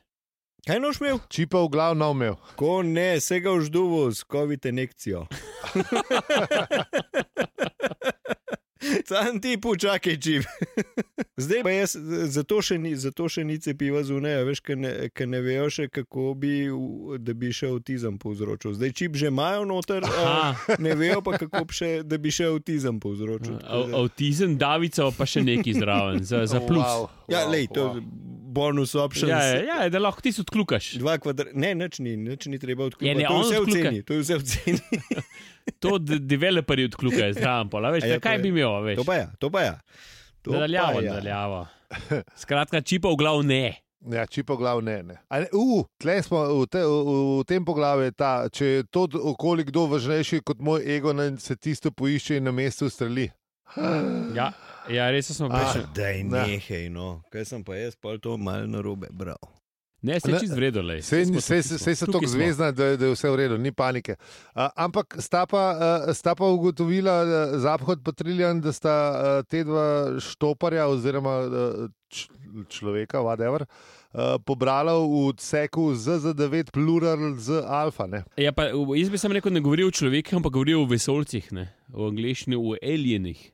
Kaj 0.66 0.76
noš 0.76 0.98
imel? 1.00 1.16
Čipa 1.32 1.56
v 1.64 1.70
glavu 1.72 1.96
na 1.96 2.10
umel. 2.12 2.34
Ko 2.60 2.82
ne, 2.84 3.14
vsega 3.16 3.48
v 3.56 3.64
žduvu 3.64 4.12
s 4.12 4.20
COVID 4.28 4.60
injekcijo. 4.68 5.24
Sam 9.10 9.38
ti 9.38 9.56
počakaj, 9.58 10.16
čim. 10.16 10.42
Zdaj 11.36 11.62
pa 11.62 11.70
jaz, 11.72 11.96
zato 12.28 12.60
še 12.60 12.76
ni, 12.76 12.92
zato 12.94 13.26
še 13.26 13.42
ni 13.42 13.56
cepiva 13.58 14.02
zunaj, 14.02 14.34
a 14.34 14.44
veš, 14.44 14.60
ker 14.60 14.76
ne, 14.76 14.90
ker 15.10 15.26
ne 15.26 15.40
vejo 15.40 15.66
še, 15.68 15.88
kako 15.90 16.34
bi, 16.36 16.52
v- 16.66 17.18
da 17.18 17.34
bi 17.34 17.50
še 17.50 17.70
avtizem 17.70 18.16
povzročil. 18.16 18.72
Zdaj 18.72 18.92
čip 18.92 19.16
že 19.16 19.28
imajo 19.28 19.64
noter, 19.64 20.04
a, 20.04 20.52
ne 20.78 20.94
vejo 20.94 21.18
pa, 21.20 21.34
kako 21.36 21.64
bi 21.64 21.74
še, 21.74 21.90
da 22.04 22.18
bi 22.18 22.30
še 22.30 22.46
avtizem 22.46 22.98
povzročil. 22.98 23.58
Av- 23.60 23.94
Avtizem, 24.00 24.54
Davica 24.56 25.08
pa 25.10 25.26
še 25.26 25.42
neki 25.42 25.74
zraven, 25.74 26.22
za, 26.22 26.44
za 26.46 26.60
plus. 26.68 26.84
Wow, 26.84 27.08
Ja, 27.26 27.40
wow, 27.40 27.52
lej, 27.52 27.66
to 27.68 27.80
je 27.80 27.90
wow. 27.96 28.06
bonus 28.50 28.94
option. 28.96 29.28
Ja, 29.28 29.40
ja, 29.40 29.58
ja, 29.80 29.88
da 29.88 30.00
lahko 30.00 30.20
ti 30.20 30.34
odklukaš. 30.36 30.96
Dva 30.98 31.16
kvadrat, 31.16 31.50
ne, 31.54 31.72
nič 31.76 31.98
ni, 32.00 32.16
nič 32.18 32.46
ni 32.46 32.58
treba 32.58 32.82
Ja, 32.82 32.86
odključiti. 32.86 33.16
ne, 33.16 33.24
to 33.24 33.32
je 33.32 33.40
vse 33.40 33.54
v 33.54 33.62
odkljuka. 33.62 33.86
ceni, 33.86 34.00
to 34.02 34.12
je 34.12 34.20
vse 34.20 34.34
v 34.34 34.44
ceni. 34.44 34.82
To 35.70 35.98
de 35.98 36.18
developerji 36.18 36.84
odklukajo 36.84 37.32
zraven, 37.32 37.68
pa 37.68 37.78
veš, 37.80 38.04
ja, 38.04 38.20
kaj 38.20 38.38
bi 38.38 38.48
imel, 38.48 38.82
veš. 38.82 38.96
To 38.96 39.04
pa 39.04 39.14
je, 39.14 39.28
to 39.38 39.50
pa 39.50 39.60
je. 39.60 39.74
To 40.42 40.50
Nadaljavo, 40.50 40.94
pa 40.94 41.02
ja. 41.02 41.14
nadaljavo. 41.14 41.66
Skratka, 42.42 42.80
čipa 42.80 43.08
v 43.08 43.16
glav 43.16 43.42
ne. 43.42 43.76
Ja, 44.00 44.26
čipo 44.26 44.56
glav 44.56 44.80
ne. 44.82 45.02
ne. 45.02 45.16
A 45.28 45.40
ne 45.40 45.46
uh, 45.52 45.84
tle 45.98 46.22
smo 46.22 46.40
v, 46.62 46.66
te, 46.66 46.80
v, 46.80 46.96
v 47.40 47.44
tem 47.44 47.64
poglavju, 47.64 48.12
ta, 48.12 48.48
če 48.48 48.66
je 48.66 48.84
to 48.84 49.04
okoli 49.14 49.64
kdo 49.64 49.84
važnejši 49.86 50.40
kot 50.40 50.56
moj 50.58 50.80
ego, 50.86 51.12
naj 51.12 51.36
se 51.36 51.56
tisto 51.56 51.90
poišče 51.90 52.36
in 52.36 52.44
na 52.44 52.50
mestu 52.52 52.88
streli. 52.90 53.28
Ja, 54.34 54.52
ja 54.88 55.10
res 55.10 55.28
smo 55.30 55.46
Ah. 55.46 55.60
prišli. 55.60 55.82
Daj, 55.94 56.22
Ne. 56.24 56.46
nehej, 56.46 56.88
no. 56.90 57.22
Kaj 57.30 57.44
sem 57.44 57.64
pa 57.64 57.76
jaz, 57.76 57.94
pa 57.94 58.16
to 58.18 58.36
malo 58.36 58.66
narobe 58.66 59.06
bral. 59.12 59.38
Ne, 60.02 60.20
se 60.20 60.32
Ne, 60.32 60.38
čist 60.40 60.54
vredno 60.56 60.82
le. 60.82 60.98
Vse 61.04 61.94
so 61.94 62.06
tako 62.08 62.26
zvezdna, 62.26 62.70
da, 62.72 62.96
da 62.96 63.06
je 63.06 63.12
vse 63.12 63.30
v 63.30 63.36
redu, 63.36 63.58
ni 63.58 63.72
panike. 63.72 64.16
Uh, 64.54 64.68
ampak 64.76 65.16
sta 65.20 65.44
pa, 65.46 65.64
uh, 65.76 66.14
sta 66.16 66.34
pa 66.34 66.48
ugotovila 66.48 67.16
uh, 67.22 67.58
Zaphod 67.60 68.00
in 68.06 68.14
Triljan, 68.14 68.60
da 68.64 68.72
sta 68.72 68.94
uh, 69.12 69.44
te 69.44 69.64
dva 69.64 70.16
štoparja 70.20 70.86
oziroma 70.88 71.34
uh, 71.44 71.90
človeka, 72.68 73.20
whatever, 73.20 73.66
uh, 73.68 74.40
pobrala 74.44 74.96
v 74.96 75.26
odseku 75.28 75.92
ZZ9 75.92 76.72
plural 76.72 77.36
z 77.36 77.60
alfa. 77.66 78.06
Ne? 78.06 78.24
Ja, 78.40 78.52
pa, 78.56 78.70
jaz 78.72 79.12
bi 79.12 79.20
sam 79.20 79.36
rekel, 79.36 79.52
ne 79.52 79.60
govori 79.60 79.84
o 79.84 79.92
človekih, 79.92 80.40
ampak 80.40 80.56
govori 80.56 80.74
o 80.74 80.86
vesolcih, 80.88 81.52
ne? 81.52 81.68
o 81.92 82.08
angliščini, 82.08 82.56
o 82.56 82.72
alienih. 82.80 83.50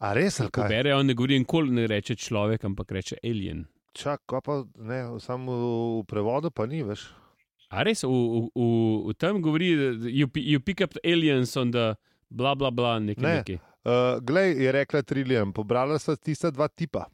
A 0.00 0.14
res 0.16 0.40
ali 0.40 0.48
kaj? 0.48 0.64
berejo, 0.72 1.02
ne 1.04 1.14
govori 1.14 1.38
nikoli 1.42 1.76
ne 1.76 1.84
reče 1.90 2.16
človek, 2.16 2.64
ampak 2.64 2.96
reče 2.96 3.20
alien. 3.20 3.66
Čak, 3.96 4.20
pa 4.44 4.62
ne, 4.78 5.00
samo 5.20 5.52
v, 5.52 5.70
v 6.00 6.04
prevodu 6.06 6.50
pa 6.54 6.66
ni 6.70 6.82
več. 6.86 7.08
A 7.70 7.82
res, 7.86 8.02
v, 8.02 8.10
v, 8.10 8.46
v, 8.54 8.68
v 9.10 9.14
tem 9.18 9.38
govori, 9.42 9.74
da 9.78 10.10
you, 10.10 10.26
you 10.34 10.58
pick 10.62 10.82
up 10.82 10.94
aliens 11.04 11.56
on 11.56 11.70
the 11.70 11.94
bla 12.30 12.54
bla 12.54 12.70
bla, 12.70 12.98
nekaj. 12.98 13.22
Ne. 13.22 13.34
nekaj. 13.42 13.58
Uh, 13.80 14.18
glej, 14.20 14.54
je 14.60 14.72
rekla 14.72 15.02
Triljan, 15.02 15.52
pobrala 15.56 15.98
sta 15.98 16.16
tista 16.16 16.50
dva 16.50 16.68
tipa. 16.68 17.06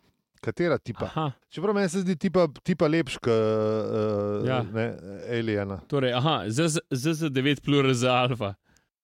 Katera 0.42 0.78
tipa? 0.78 1.06
Aha, 1.06 1.32
Čeprav 1.50 1.74
meni 1.74 1.88
se 1.88 2.00
zdi 2.04 2.16
tipa, 2.16 2.46
tipa 2.62 2.86
lepš, 2.86 3.16
kot 3.18 3.32
uh, 3.32 4.46
Ja. 4.46 4.60
ja. 4.62 4.90
Aliena. 5.32 5.80
torej, 5.88 6.12
aha, 6.14 6.44
ZZ9 6.46 7.62
plural 7.64 7.94
za 7.94 8.14
alfa. 8.14 8.54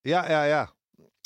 Ja, 0.03 0.23
ja. 0.29 0.45
ja. 0.45 0.67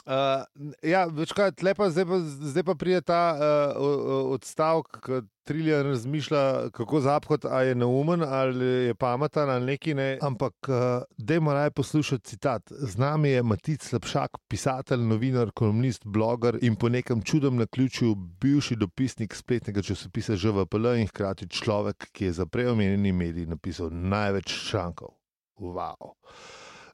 Uh, 0.08 0.46
ja, 0.88 1.02
več 1.12 1.34
kaj, 1.36 1.52
tle 1.60 1.74
pa 1.76 1.90
zdaj, 1.92 2.06
pa 2.08 2.18
zdaj 2.24 2.64
pa 2.64 2.76
pride 2.80 3.02
ta 3.04 3.22
uh, 3.36 3.90
odstavek, 4.38 5.02
ki 5.04 5.26
Triljan 5.48 5.86
razmišlja, 5.88 6.70
kako 6.76 7.00
zaphod, 7.04 7.46
ali 7.46 7.68
je 7.70 7.76
neumen, 7.76 8.24
ali 8.24 8.66
je 8.66 8.96
pameten, 8.96 9.50
ali 9.50 9.66
neki 9.66 9.94
ne. 9.96 10.08
Ampak, 10.22 10.54
uh, 10.68 11.04
dajmo 11.18 11.54
naj 11.56 11.72
poslušati 11.72 12.24
citat. 12.24 12.72
Z 12.72 13.00
nami 13.00 13.30
je 13.30 13.44
Matic 13.44 13.84
Slabšak, 13.84 14.40
pisatelj, 14.48 15.04
novinar, 15.08 15.52
kolumnist, 15.56 16.04
bloger 16.06 16.60
in 16.62 16.76
po 16.76 16.90
nekem 16.90 17.24
čudem 17.24 17.56
naključju 17.60 18.16
bivši 18.16 18.76
dopisnik 18.76 19.36
spletnega 19.36 19.84
časopisa 19.84 20.36
ŽVPL 20.36 20.94
in 21.00 21.08
hkrati 21.08 21.48
človek, 21.48 22.10
ki 22.12 22.32
je 22.32 22.38
za 22.42 22.46
preomenjeni 22.46 23.12
medij 23.12 23.48
napisal 23.48 23.92
največ 23.92 24.56
člankov. 24.70 25.16
Wow. 25.60 26.16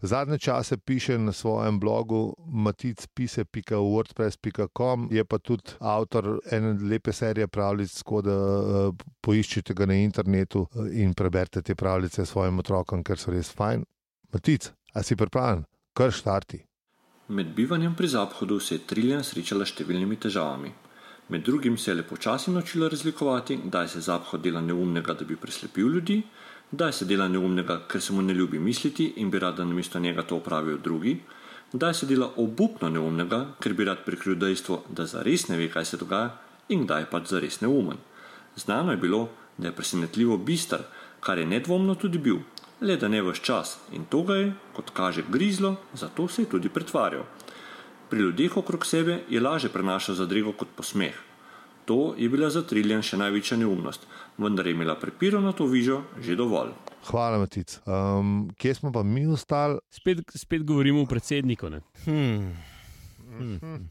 Zadnje 0.06 0.38
čase 0.38 0.78
piše 0.78 1.18
na 1.18 1.32
svojem 1.32 1.80
blogu 1.80 2.36
maticpise.wordpress.com, 2.48 5.08
je 5.12 5.26
pa 5.26 5.38
tudi 5.38 5.64
avtor 5.80 6.40
ene 6.52 6.74
lepe 6.90 7.14
serije 7.14 7.48
pravljic, 7.48 7.98
tako 7.98 8.22
da 8.22 8.36
uh, 8.36 8.96
poiščite 9.22 9.74
ga 9.74 9.86
na 9.86 9.96
internetu 9.96 10.68
eh, 10.76 10.80
in 11.04 11.14
preberite 11.14 11.62
te 11.62 11.76
pravljice 11.76 12.26
svojim 12.26 12.60
otrokom, 12.60 13.04
ker 13.04 13.18
so 13.18 13.32
res 13.32 13.56
fajn. 13.56 13.86
Matic, 14.34 14.72
a 14.94 15.04
si 15.04 15.16
pripravljen? 15.16 15.64
Kar 15.94 16.12
štarti. 16.12 16.66
Med 17.28 17.56
bivanjem 17.56 17.96
pri 17.96 18.08
Zaphodu 18.08 18.60
se 18.60 18.76
je 18.76 18.80
Triljan 18.88 19.24
srečala 19.24 19.66
s 19.66 19.72
številnimi 19.72 20.16
težavami. 20.20 20.74
Med 21.30 21.44
drugim 21.48 21.78
se 21.78 21.92
je 21.92 21.96
le 21.96 22.04
počasi 22.04 22.52
naučila 22.52 22.90
razlikovati, 22.92 23.58
kdaj 23.70 23.88
se 23.88 24.02
Zaphod 24.02 24.42
dela 24.44 24.62
neumnega, 24.62 25.14
da 25.14 25.26
bi 25.26 25.36
preslepil 25.40 25.88
ljudi, 25.96 26.24
kdaj 26.74 26.94
se 26.94 27.06
dela 27.06 27.28
neumnega, 27.30 27.84
ker 27.88 28.02
se 28.02 28.14
mu 28.14 28.22
ne 28.26 28.34
ljubi 28.34 28.60
misliti 28.60 29.14
in 29.22 29.30
bi 29.30 29.40
rad, 29.40 29.58
da 29.58 29.66
namesto 29.66 30.00
njega 30.00 30.24
to 30.24 30.38
opravijo 30.38 30.78
drugi, 30.78 31.20
kdaj 31.74 31.94
se 31.94 32.06
dela 32.06 32.32
obupno 32.38 32.90
neumnega, 32.90 33.46
ker 33.62 33.74
bi 33.78 33.86
rad 33.86 34.02
prikril 34.06 34.36
dejstvo, 34.42 34.80
da 34.90 35.06
zares 35.06 35.48
ne 35.48 35.58
ve, 35.58 35.68
kaj 35.70 35.86
se 35.86 35.98
dogaja, 36.02 36.32
in 36.70 36.88
kdaj 36.88 37.02
je 37.02 37.10
pač 37.12 37.30
zares 37.30 37.60
neumen. 37.62 38.00
Znano 38.58 38.92
je 38.92 38.98
bilo, 38.98 39.28
da 39.58 39.68
je 39.68 39.76
presenetljivo 39.76 40.38
bister, 40.38 40.82
kar 41.22 41.38
je 41.38 41.46
nedvomno 41.46 41.96
tudi 41.96 42.18
bil, 42.18 42.40
le 42.82 42.98
da 42.98 43.08
ne 43.08 43.22
vse 43.22 43.44
čas 43.44 43.78
in 43.92 44.06
to 44.10 44.24
ga 44.24 44.36
je, 44.36 44.54
kot 44.74 44.90
kaže, 44.98 45.24
grizlo, 45.30 45.76
zato 45.94 46.28
se 46.28 46.42
je 46.42 46.50
tudi 46.50 46.70
pretvarjal. 46.70 47.24
Pri 48.10 48.20
ljudeh 48.20 48.58
okrog 48.58 48.86
sebe 48.86 49.22
je 49.30 49.42
lažje 49.42 49.70
prenašal 49.70 50.16
zadrego 50.16 50.52
kot 50.58 50.74
posmeh. 50.76 51.14
To 51.86 52.16
je 52.18 52.30
bila 52.30 52.50
za 52.50 52.64
Triljan 52.68 53.04
še 53.04 53.20
največja 53.20 53.58
neumnost, 53.60 54.08
vendar 54.38 54.68
je 54.68 54.74
imela 54.76 54.96
prepiro 55.00 55.42
na 55.44 55.52
to 55.52 55.68
vižo 55.68 56.04
že 56.24 56.38
dovolj. 56.40 56.72
Hvala, 57.04 57.42
Matic. 57.42 57.80
Um, 57.84 58.52
kje 58.56 58.76
smo 58.80 58.92
pa 58.92 59.04
mi 59.04 59.26
ostali? 59.28 59.80
Spet, 59.92 60.24
spet 60.36 60.64
govorimo 60.64 61.04
o 61.04 61.10
predsedniku. 61.10 61.70
Ne? 61.70 61.82
Hmm. 62.06 62.54
Hmm. 63.34 63.90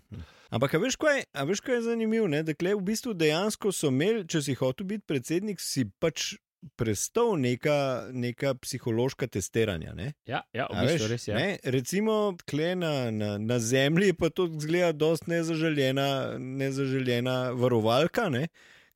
Ampak, 0.52 0.74
a 0.74 0.78
veš, 0.80 0.96
kaj, 1.00 1.24
a 1.32 1.44
veš, 1.48 1.60
kaj 1.64 1.74
je 1.74 1.82
zanimivo? 1.90 2.28
ne? 2.28 2.42
Da 2.44 2.54
kle 2.54 2.74
v 2.76 2.84
bistvu 2.84 3.12
dejansko 3.16 3.72
so 3.72 3.88
imeli, 3.92 4.24
če 4.28 4.42
si 4.44 4.56
hotel 4.56 4.88
biti 4.88 5.04
predsednik, 5.08 5.60
si 5.60 5.84
pač 6.00 6.34
prestal 6.76 7.36
neka, 7.40 8.08
neka 8.12 8.54
psihološka 8.54 9.26
testiranja. 9.26 9.94
Ne? 9.94 10.12
Ja, 10.26 10.42
ja, 10.54 10.68
v 10.70 10.86
bistvu 10.86 11.08
res 11.10 11.28
je. 11.28 11.34
ne? 11.34 11.58
Recimo, 11.64 12.36
tle 12.46 12.74
na, 12.78 13.10
na, 13.10 13.34
na 13.38 13.58
zemlji 13.58 14.12
pa 14.18 14.30
to 14.30 14.46
zgleda 14.60 14.92
dost 14.92 15.26
nezaželjena, 15.26 16.38
nezaželjena 16.38 17.50
varovalka, 17.58 18.28
ne? 18.32 18.48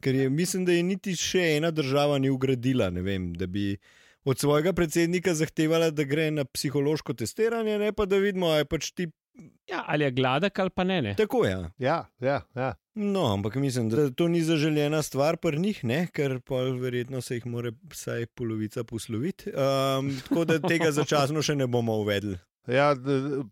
ker 0.02 0.14
je, 0.14 0.30
mislim, 0.30 0.64
da 0.68 0.74
je 0.76 0.82
niti 0.82 1.14
še 1.16 1.56
ena 1.56 1.70
država 1.72 2.18
ni 2.18 2.30
ugradila, 2.30 2.90
vem, 2.92 3.32
da 3.34 3.46
bi 3.46 3.76
od 4.26 4.38
svojega 4.38 4.72
predsednika 4.76 5.34
zahtevala, 5.34 5.90
da 5.90 6.04
gre 6.04 6.30
na 6.30 6.44
psihološko 6.44 7.14
testiranje, 7.14 7.78
ne 7.78 7.92
pa 7.96 8.06
da 8.06 8.18
vidimo, 8.20 8.50
a 8.52 8.60
je 8.60 8.68
pač 8.68 8.90
ti 8.92 9.06
Ja, 9.66 9.84
ali 9.86 10.04
je 10.04 10.10
gladek 10.10 10.58
ali 10.58 10.70
pa 10.70 10.84
ne. 10.84 11.02
ne. 11.02 11.14
tako. 11.14 11.44
Ja. 11.44 11.70
Ja, 11.78 12.04
ja, 12.20 12.40
ja. 12.54 12.74
No, 12.94 13.32
ampak 13.32 13.54
mislim, 13.54 13.88
da 13.88 14.10
to 14.10 14.28
ni 14.28 14.40
zaželjena 14.42 15.02
stvar 15.02 15.36
pri 15.36 15.58
njih, 15.58 15.84
ne? 15.84 16.06
ker 16.12 16.40
pa 16.40 16.54
verjetno 16.54 17.20
se 17.20 17.34
jih 17.34 17.46
mora 17.46 17.72
vsaj 17.90 18.26
polovica 18.26 18.84
posloviti. 18.84 19.50
Um, 19.50 20.14
tako 20.28 20.44
da 20.44 20.58
tega 20.58 20.90
začasno 20.90 21.42
še 21.42 21.56
ne 21.56 21.66
bomo 21.66 21.98
uvedli. 22.00 22.38
Ja, 22.66 22.94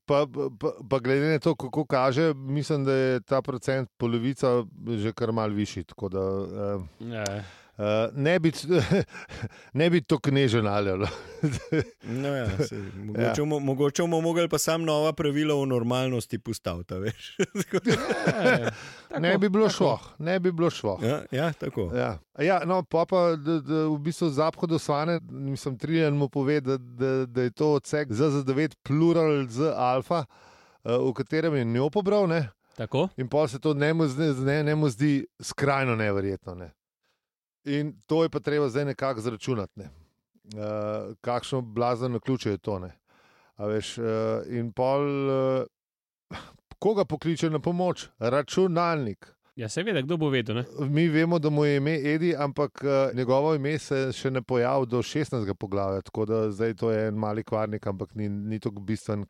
pa, 0.07 0.25
pa, 0.61 0.71
pa 0.91 0.99
glede 0.99 1.29
na 1.37 1.39
to, 1.39 1.55
kako 1.55 1.85
kaže, 1.87 2.33
mislim, 2.35 2.85
da 2.85 2.93
je 2.93 3.21
ta 3.21 3.43
procent 3.43 3.91
polovica 3.97 4.65
že 4.97 5.13
kar 5.13 5.33
mal 5.33 5.51
višji. 5.51 5.85
Tako 5.85 6.09
da 6.09 6.25
uh, 6.25 6.89
Ja. 7.13 7.45
Uh, 7.77 7.85
ne 8.13 8.39
bi, 8.39 8.53
ne 9.81 9.91
bi 9.91 10.01
to 10.01 10.19
knežen 10.19 10.67
ali. 10.67 11.07
No, 12.03 12.29
ja, 12.29 12.49
se, 12.69 12.77
mogoče, 12.97 13.41
ja. 13.41 13.45
mogoče 13.61 14.03
bomo 14.03 14.21
mogli 14.21 14.49
pa 14.49 14.59
sam 14.59 14.83
nova 14.85 15.13
pravila 15.13 15.55
o 15.55 15.67
normalnosti 15.67 16.39
postaviti. 16.39 16.95
a 16.95 16.99
veš. 16.99 17.37
Ja, 17.45 18.71
tako, 19.09 19.21
Ne 19.21 19.39
bi 19.39 19.49
bilo 19.49 19.67
tako. 19.69 19.77
šlo, 19.77 20.01
ne 20.19 20.41
bi 20.41 20.53
bilo 20.53 20.71
šlo. 20.71 20.99
ja, 21.03 21.23
ja, 21.31 21.53
tako. 21.53 21.91
Ja. 21.95 22.19
Ja, 22.39 22.65
no, 22.65 22.83
pa 22.83 23.05
pa 23.09 23.37
da, 23.37 23.61
da 23.61 23.87
v 23.87 23.99
bistvu 23.99 24.29
zapad 24.29 24.73
osvane, 24.73 25.21
mislim, 25.31 25.79
Trijan 25.79 26.15
mu 26.15 26.29
pove, 26.29 26.61
da, 26.61 26.77
da, 26.77 27.27
da 27.27 27.43
je 27.43 27.51
to 27.51 27.73
odsek 27.73 28.09
ZZ9 28.09 28.75
plural 28.83 29.47
z 29.49 29.73
alfa, 29.77 30.25
uh, 30.85 31.09
v 31.09 31.13
katerem 31.13 31.55
je 31.55 31.65
njo 31.65 31.91
pobral, 31.91 32.29
ne? 32.29 32.49
Tako? 32.77 33.09
in 33.17 33.29
pa 33.29 33.49
se 33.49 33.59
to 33.61 33.75
njemu 33.75 34.07
zdi, 34.07 34.23
ne, 34.23 34.63
njemu 34.63 34.89
zdi 34.89 35.27
skrajno 35.41 35.97
neverjetno. 35.97 36.55
Ne? 36.55 36.71
In 37.65 37.95
to 38.07 38.23
je 38.23 38.29
pa 38.29 38.41
treba 38.41 38.69
zdaj 38.69 38.85
nekako 38.85 39.21
zračunati. 39.21 39.73
Ne? 39.81 39.89
Uh, 40.55 41.15
kakšno 41.21 41.61
blazno 41.61 42.21
ključe 42.21 42.51
je 42.51 42.59
to. 42.59 42.79
Ne? 42.79 42.93
A 43.57 43.67
Veš, 43.67 43.99
uh, 43.99 44.05
in 44.49 44.73
pol, 44.73 45.07
uh, 45.31 46.39
koga 46.79 47.05
pokliče 47.05 47.51
na 47.51 47.59
pomoč? 47.59 48.09
Računalnik. 48.19 49.35
Ja, 49.57 49.69
seveda, 49.69 50.03
kdo 50.03 50.17
bo 50.17 50.29
vedel. 50.29 50.57
Ne? 50.57 50.65
Mi 50.91 51.09
vemo, 51.09 51.39
da 51.39 51.51
mu 51.51 51.65
je 51.65 51.77
ime 51.77 51.95
Edi, 51.95 52.35
ampak 52.37 52.83
uh, 52.83 53.17
njegovo 53.17 53.55
ime 53.55 53.79
se 53.79 54.09
še 54.13 54.31
ne 54.31 54.43
pojavi 54.43 54.87
do 54.91 54.99
16. 55.03 55.55
poglavja, 55.55 56.03
tako 56.03 56.25
da 56.27 56.51
zdaj 56.51 56.75
to 56.75 56.91
je 56.91 57.07
en 57.09 57.15
mali 57.15 57.45
kvarnik, 57.45 57.87
ampak 57.87 58.15
ni, 58.15 58.29
ni 58.29 58.59
tako 58.61 58.83
bistven. 58.83 59.25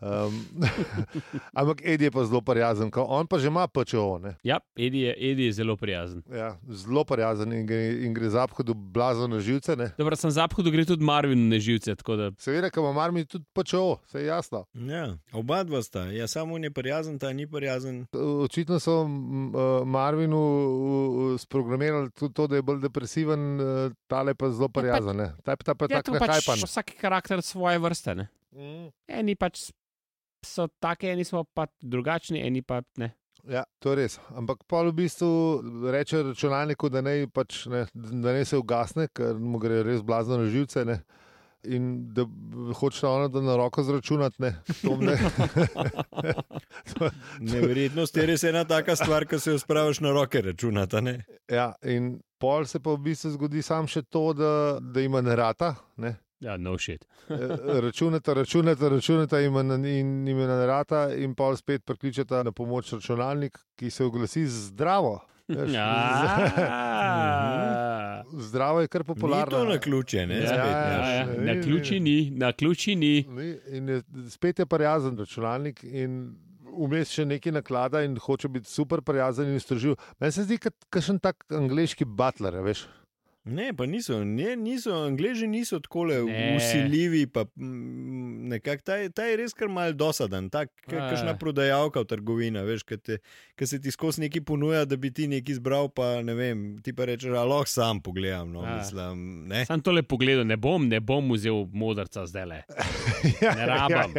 Um, 0.00 0.44
ampak 1.58 1.80
Edi 1.84 2.04
je 2.04 2.10
pa 2.10 2.24
zelo 2.24 2.40
prijazen, 2.40 2.90
on 2.94 3.26
pa 3.26 3.38
že 3.38 3.48
ima 3.48 3.64
PČO. 3.68 4.18
Ne? 4.18 4.36
Ja, 4.44 4.60
Edi 4.76 5.00
je, 5.00 5.14
Edi 5.30 5.44
je 5.44 5.52
zelo 5.52 5.76
prijazen. 5.76 6.22
Ja, 6.28 6.58
zelo 6.68 7.04
prijazen 7.04 7.52
in 7.52 7.66
gre, 7.66 8.04
in 8.04 8.14
gre 8.14 8.28
za 8.30 8.44
obhodu 8.44 8.74
blazno 8.74 9.26
na 9.26 9.40
živce. 9.40 9.76
Ne? 9.76 9.90
Dobro, 9.98 10.16
sem 10.16 10.30
zaphodu 10.30 10.70
gre 10.70 10.84
tudi 10.84 11.04
Marvin 11.04 11.48
na 11.48 11.58
živce. 11.58 11.94
tako 11.96 12.16
Da... 12.16 12.30
Seveda, 12.38 12.70
ko 12.70 12.80
ima 12.80 12.92
Marmi 12.92 13.24
tudi 13.24 13.44
PČO, 13.54 13.96
vse 14.04 14.20
je 14.20 14.26
jasno. 14.26 14.64
Ja, 14.74 15.16
oba 15.32 15.62
dva 15.64 15.82
sta, 15.82 16.04
ja, 16.12 16.26
samo 16.28 16.54
on 16.54 16.64
je 16.64 16.70
prijazen, 16.70 17.18
ta 17.18 17.32
ni 17.32 17.46
prijazen. 17.46 18.04
Očitno 18.44 18.78
so 18.80 19.00
uh, 19.02 19.08
Marvinu 19.86 20.36
uh, 20.36 21.40
sprogramirali 21.40 22.10
tudi 22.10 22.34
to, 22.34 22.46
da 22.46 22.56
je 22.56 22.62
bolj 22.62 22.80
depresiven, 22.80 23.60
uh, 23.60 23.92
tale 24.06 24.34
pa 24.34 24.50
zelo 24.50 24.68
prijazen. 24.68 25.16
ne. 25.16 25.32
Ta, 25.44 25.56
ta 25.56 25.74
pa 25.74 25.84
je 25.88 25.96
Ja, 25.96 26.02
tako 26.02 26.18
pač 26.18 26.28
nahajpan. 26.28 26.68
vsak 26.68 26.92
karakter 27.00 27.42
svoje 27.42 27.78
vrste. 27.78 28.14
Ne? 28.14 28.28
Mm. 28.52 28.88
Eni 29.08 29.34
pač 29.36 29.70
so 30.46 30.68
taki, 30.82 31.10
eni 31.12 31.24
so 31.26 31.44
pa 31.54 31.66
drugačni, 31.82 32.42
eni 32.46 32.62
pa 32.62 32.82
ne. 33.02 33.12
Ja, 33.46 33.62
to 33.78 33.92
je 33.92 34.00
res. 34.00 34.16
Ampak 34.34 34.64
pol 34.66 34.90
v 34.90 35.04
bistvu 35.04 35.28
reče 35.92 36.22
računalniku, 36.32 36.90
da 36.90 37.02
naj, 37.04 37.28
pač, 37.34 37.66
ne, 37.70 37.84
da 37.94 38.34
naj 38.34 38.48
se 38.50 38.58
ugasne, 38.58 39.06
ker 39.14 39.38
mu 39.38 39.60
gre 39.62 39.84
res 39.86 40.02
blazno 40.02 40.40
na 40.40 40.50
živce. 40.50 40.82
Ne. 40.88 40.98
In 41.66 41.86
da 42.14 42.22
hoče 42.78 43.06
ono, 43.06 43.28
da 43.30 43.40
na 43.42 43.56
roko 43.58 43.82
zračunati, 43.86 44.42
ne. 44.42 44.52
To 44.82 44.96
ne. 44.98 45.16
Neverjetnost 47.54 48.16
je 48.16 48.26
res 48.26 48.44
ena 48.46 48.64
taka 48.66 48.96
stvar, 48.98 49.26
ki 49.26 49.38
se 49.42 49.54
jo 49.54 49.62
spraviš 49.62 50.02
na 50.02 50.14
roke 50.14 50.42
računata. 50.42 51.00
Ne? 51.00 51.20
ja, 51.50 51.72
in 51.82 52.16
pol 52.42 52.66
se 52.66 52.82
pa 52.82 52.94
v 52.94 53.02
bistvu 53.10 53.34
zgodi 53.38 53.62
sam 53.62 53.86
še 53.90 54.02
to, 54.10 54.30
da, 54.34 54.52
da 54.82 55.02
ima 55.02 55.22
nerata. 55.22 55.74
Ne. 56.02 56.16
Ja, 56.40 56.56
no 56.56 56.78
shit. 56.78 57.06
Eh, 57.30 57.80
Računata, 57.80 58.32
računata, 58.32 58.88
računata 58.88 59.40
in 59.40 60.28
ima 60.28 60.46
nerata, 60.46 61.14
in 61.14 61.34
pol 61.34 61.56
spet 61.56 61.84
prikličeta 61.84 62.42
na 62.42 62.52
pomoč 62.52 62.92
računalnik, 62.92 63.58
ki 63.74 63.90
se 63.90 64.04
oglasi 64.04 64.46
zdravo. 64.46 65.20
Veš, 65.48 65.72
Ja, 65.72 65.86
Zdravo 68.40 68.80
je 68.80 68.88
kar 68.88 69.00
Ni 69.00 69.04
popularno. 69.06 69.50
to 69.50 69.64
na 69.64 69.78
ključe, 69.78 70.26
ne? 70.26 70.34
ja, 70.36 70.46
spet, 70.46 70.58
ja, 70.58 71.10
ja. 71.10 71.26
ne, 71.26 71.54
Na 71.54 71.62
ključi 71.62 72.00
ni, 72.00 72.30
na 72.30 72.52
ključi 72.52 72.94
ni. 72.96 73.24
Ni, 73.28 73.56
In 73.68 73.88
je, 73.88 74.02
spet 74.30 74.58
je 74.58 74.66
prijazen 74.66 75.18
računalnik, 75.18 75.84
in 75.84 76.34
vmes 76.78 77.10
še 77.10 77.24
nekaj 77.24 77.52
naklada, 77.52 78.02
in 78.02 78.16
hoče 78.16 78.48
biti 78.48 78.68
super 78.68 79.00
prijazen 79.00 79.48
in 79.48 79.56
izdržljiv. 79.56 79.94
Meni 80.20 80.32
se 80.32 80.44
zdi, 80.44 80.58
kot 80.58 80.74
še 81.00 81.12
en 81.12 81.18
tak 81.20 81.46
angliški 81.50 82.04
butler, 82.04 82.58
veš. 82.62 82.84
Ne, 83.46 83.72
pa 83.72 83.86
niso, 83.86 84.24
ne, 84.24 84.56
niso, 84.56 84.90
angliži 84.92 85.46
niso 85.46 85.78
tako 85.78 86.02
usiljivi. 86.56 87.26
Pa, 87.26 87.44
mm, 87.56 88.16
nekak, 88.48 88.82
ta, 88.82 88.96
je- 88.96 89.10
ta 89.10 89.22
je 89.22 89.36
res 89.36 89.54
kar 89.54 89.68
mal 89.68 89.92
dosaden, 89.92 90.50
tak, 90.50 90.68
Ja. 90.84 91.06
kakšna 91.06 91.36
prodajalka 91.36 92.00
v 92.00 92.04
trgovini, 92.06 92.58
veš, 92.60 92.82
ki 93.54 93.66
se 93.66 93.78
ti 93.78 93.90
skozi 93.90 94.20
neki 94.20 94.40
ponuja, 94.42 94.84
da 94.84 94.96
bi 94.96 95.10
ti 95.10 95.28
nekaj 95.28 95.52
izbral, 95.52 95.88
pa 95.88 96.22
ne 96.22 96.34
vem, 96.34 96.78
ti 96.78 96.92
pa 96.92 97.04
rečeš, 97.04 97.30
da 97.30 97.44
lahko 97.44 97.66
sam 97.66 98.00
pogledam. 98.00 98.50
No, 98.50 98.62
Ja. 98.62 98.76
mislim, 98.76 99.16
ne. 99.46 99.64
Sam 99.64 99.80
tole 99.80 100.02
pogledal, 100.02 100.44
ne 100.44 100.56
bom, 100.56 100.88
ne 100.88 101.00
bom 101.00 101.30
vzel 101.30 101.66
modrca 101.72 102.26
zdaj 102.26 102.46
le. 102.46 102.62
Ne 103.56 103.66
rabam. 103.66 104.14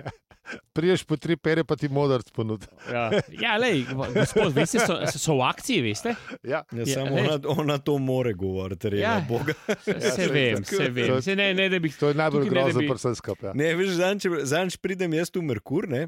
Priješ 0.73 1.03
po 1.03 1.17
tri 1.17 1.35
pere, 1.35 1.63
pa 1.63 1.75
ti 1.75 1.89
modrc 1.89 2.29
ponud. 2.31 2.63
Ja, 2.87 3.07
ja 3.45 3.55
lej, 3.57 3.81
gospod, 4.13 4.53
veste, 4.55 4.79
so, 4.79 4.95
so 5.11 5.35
v 5.35 5.43
akciji, 5.43 5.81
veste? 5.81 6.13
Ja. 6.43 6.61
Ja, 6.71 6.83
Ja, 6.83 6.85
samo 6.93 7.15
lej. 7.15 7.25
ona, 7.25 7.39
ona 7.55 7.77
to 7.77 7.97
more 7.97 8.33
govoriti, 8.33 8.89
reda 8.89 9.01
Ja. 9.01 9.13
ja. 9.13 9.25
Boga. 9.27 9.53
Se, 9.81 9.97
se 10.01 10.27
vem, 10.27 10.63
se 10.63 10.89
vem. 10.89 11.21
Se 11.21 11.35
ne, 11.35 11.53
ne, 11.53 11.79
bi 11.79 11.91
To 11.91 12.07
je 12.07 12.15
najbolj 12.15 12.47
grozno, 12.49 12.79
bi- 12.79 12.93
vsem 12.93 13.15
skupaj. 13.15 13.49
Ja. 13.49 13.53
Ne, 13.53 13.73
veš, 13.75 13.97
zanč 14.43 14.77
pridem 14.77 15.13
jaz 15.13 15.33
v 15.35 15.41
Merkur 15.43 15.87
ne, 15.89 16.07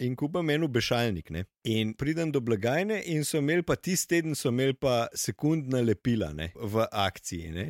in 0.00 0.14
kupam 0.16 0.50
en 0.50 0.62
obešalnik. 0.62 1.30
Ne, 1.30 1.44
in 1.64 1.92
pridem 1.92 2.30
do 2.32 2.40
blagajne 2.40 3.02
in 3.04 3.24
so 3.24 3.38
imeli 3.38 3.62
pa 3.62 3.76
tisti 3.76 4.14
teden, 4.16 4.34
so 4.34 4.48
imeli 4.48 4.72
pa 4.74 5.08
sekundna 5.12 5.82
lepila 5.82 6.32
ne, 6.32 6.52
v 6.54 6.86
akciji. 6.92 7.50
Ne. 7.52 7.66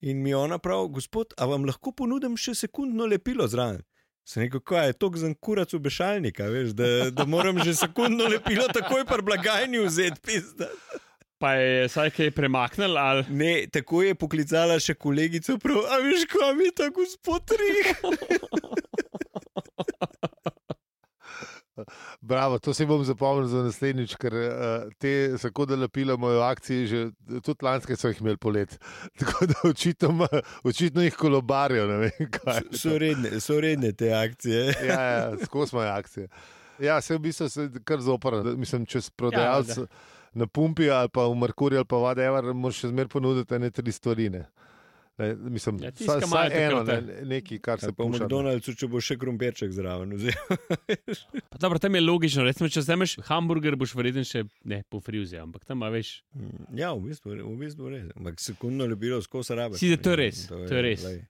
In 0.00 0.22
mi 0.22 0.34
ona 0.34 0.58
pravi, 0.58 0.88
gospod, 0.94 1.34
a 1.36 1.46
vam 1.46 1.64
lahko 1.66 1.92
ponudim 1.92 2.36
še 2.38 2.54
sekundno 2.54 3.06
lepilo 3.06 3.46
zraven? 3.46 3.82
Sem 4.28 4.42
rekel, 4.42 4.60
kaj 4.60 4.86
je 4.86 4.92
to 4.92 5.08
za 5.16 5.28
kurac 5.40 5.70
obešalnika, 5.74 6.44
veš, 6.52 6.74
da, 6.76 6.88
da 7.10 7.24
moram 7.24 7.62
že 7.64 7.72
sekundno 7.74 8.26
lepilo 8.28 8.66
takoj 8.76 9.06
pri 9.08 9.22
blagajni 9.24 9.80
vzeti. 9.86 10.20
Pizda. 10.20 10.68
pa 11.38 11.54
je 11.54 11.86
vsaj 11.88 12.10
kaj 12.10 12.30
premaknil. 12.36 12.98
Ali... 12.98 13.24
Ne, 13.30 13.66
tako 13.72 14.02
je 14.02 14.14
poklicala 14.14 14.76
še 14.84 14.94
kolegico, 15.00 15.56
prav, 15.62 15.80
a 15.88 16.02
veš, 16.04 16.28
kam 16.28 16.60
je 16.60 16.72
ta 16.76 16.90
gospod 16.92 17.56
Rih? 17.56 17.96
Bravo, 22.20 22.58
to 22.58 22.74
si 22.74 22.86
bom 22.86 23.04
zapomnil 23.04 23.48
za 23.50 23.62
naslednjič, 23.66 24.16
ker 24.20 24.34
uh, 24.34 24.92
te 24.98 25.38
sekunde 25.38 25.76
lepila 25.76 26.16
imajo 26.18 26.42
akcije, 26.46 26.86
že 26.86 27.00
tudi 27.44 27.64
lanske 27.66 27.96
so 27.96 28.12
jih 28.12 28.20
imeli 28.20 28.36
polet. 28.36 28.78
Tako 29.20 29.46
da 29.46 29.54
očitno, 29.70 30.28
očitno 30.64 31.02
jih 31.02 31.14
kolobarijo. 31.14 31.86
ne 31.86 31.96
vem, 31.96 32.30
kaj. 32.30 32.62
So 32.72 32.98
redne, 32.98 33.40
so 33.40 33.60
redne 33.60 33.92
te 33.92 34.12
akcije. 34.14 34.74
Ja, 34.88 35.00
ja, 35.02 35.32
skozi 35.44 35.76
imajo 35.76 35.90
akcije. 35.92 36.28
Ja, 36.78 37.00
se 37.00 37.16
v 37.16 37.18
bistvu 37.18 37.48
se 37.48 37.68
kar 37.84 38.00
zopra. 38.00 38.42
Mislim, 38.56 38.86
če 38.86 39.00
si 39.00 39.10
prodajalec 39.16 39.76
Ja, 39.76 39.82
ja, 39.82 39.86
na 40.38 40.46
pumpi 40.46 40.90
ali 40.90 41.08
pa 41.08 41.26
v 41.26 41.34
Merkurju 41.34 41.78
ali 41.78 41.88
pa 41.88 41.96
whatever, 41.96 42.52
moraš 42.54 42.84
še 42.84 42.92
zmeraj 42.92 43.10
ponuditi 43.12 43.54
ene 43.54 43.70
tri 43.70 43.92
stvari. 43.92 44.30
Ne. 45.18 45.34
Mislim, 45.50 45.78
Ja, 45.82 45.90
ja, 45.90 46.18
imajo 46.22 46.50
eno, 46.54 46.82
ne, 46.84 46.98
nekaj, 47.24 47.58
kar 47.58 47.80
se 47.80 47.86
Ali 47.86 47.94
pa 47.94 48.04
v 48.04 48.06
puša. 48.06 48.18
ne. 48.18 48.24
McDonald'su, 48.24 48.74
če 48.78 48.86
bo 48.86 49.00
še 49.00 49.16
krompirček 49.18 49.72
zraven. 49.74 50.12
Dobro, 51.58 51.78
tam 51.78 51.94
je 51.94 52.00
logično. 52.00 52.44
Recimo, 52.44 52.68
če 52.68 52.80
vzameš 52.80 53.16
hamburger, 53.26 53.76
boš 53.76 53.94
verjetno 53.98 54.22
še 54.22 54.44
ne 54.64 54.82
po 54.86 55.00
friuzi, 55.00 55.38
ampak 55.38 55.64
tam 55.66 55.82
a 55.82 55.90
veš. 55.90 56.12
Ja, 56.70 56.92
v 56.94 57.10
bistvu, 57.10 57.34
v 57.34 57.56
bistvu 57.58 57.90
res. 57.90 58.06
Ampak 58.14 58.38
sekundno 58.40 58.86
ljubilo 58.86 59.18
skozi 59.22 59.58
rabe. 59.58 59.78
Si, 59.80 59.90
da 59.90 59.98
to 59.98 60.14
je 60.14 60.20
res, 60.22 60.46
to 60.46 60.62
je 60.62 60.82
res. 60.82 61.02
To 61.02 61.08
je 61.08 61.18
posebej. 61.18 61.26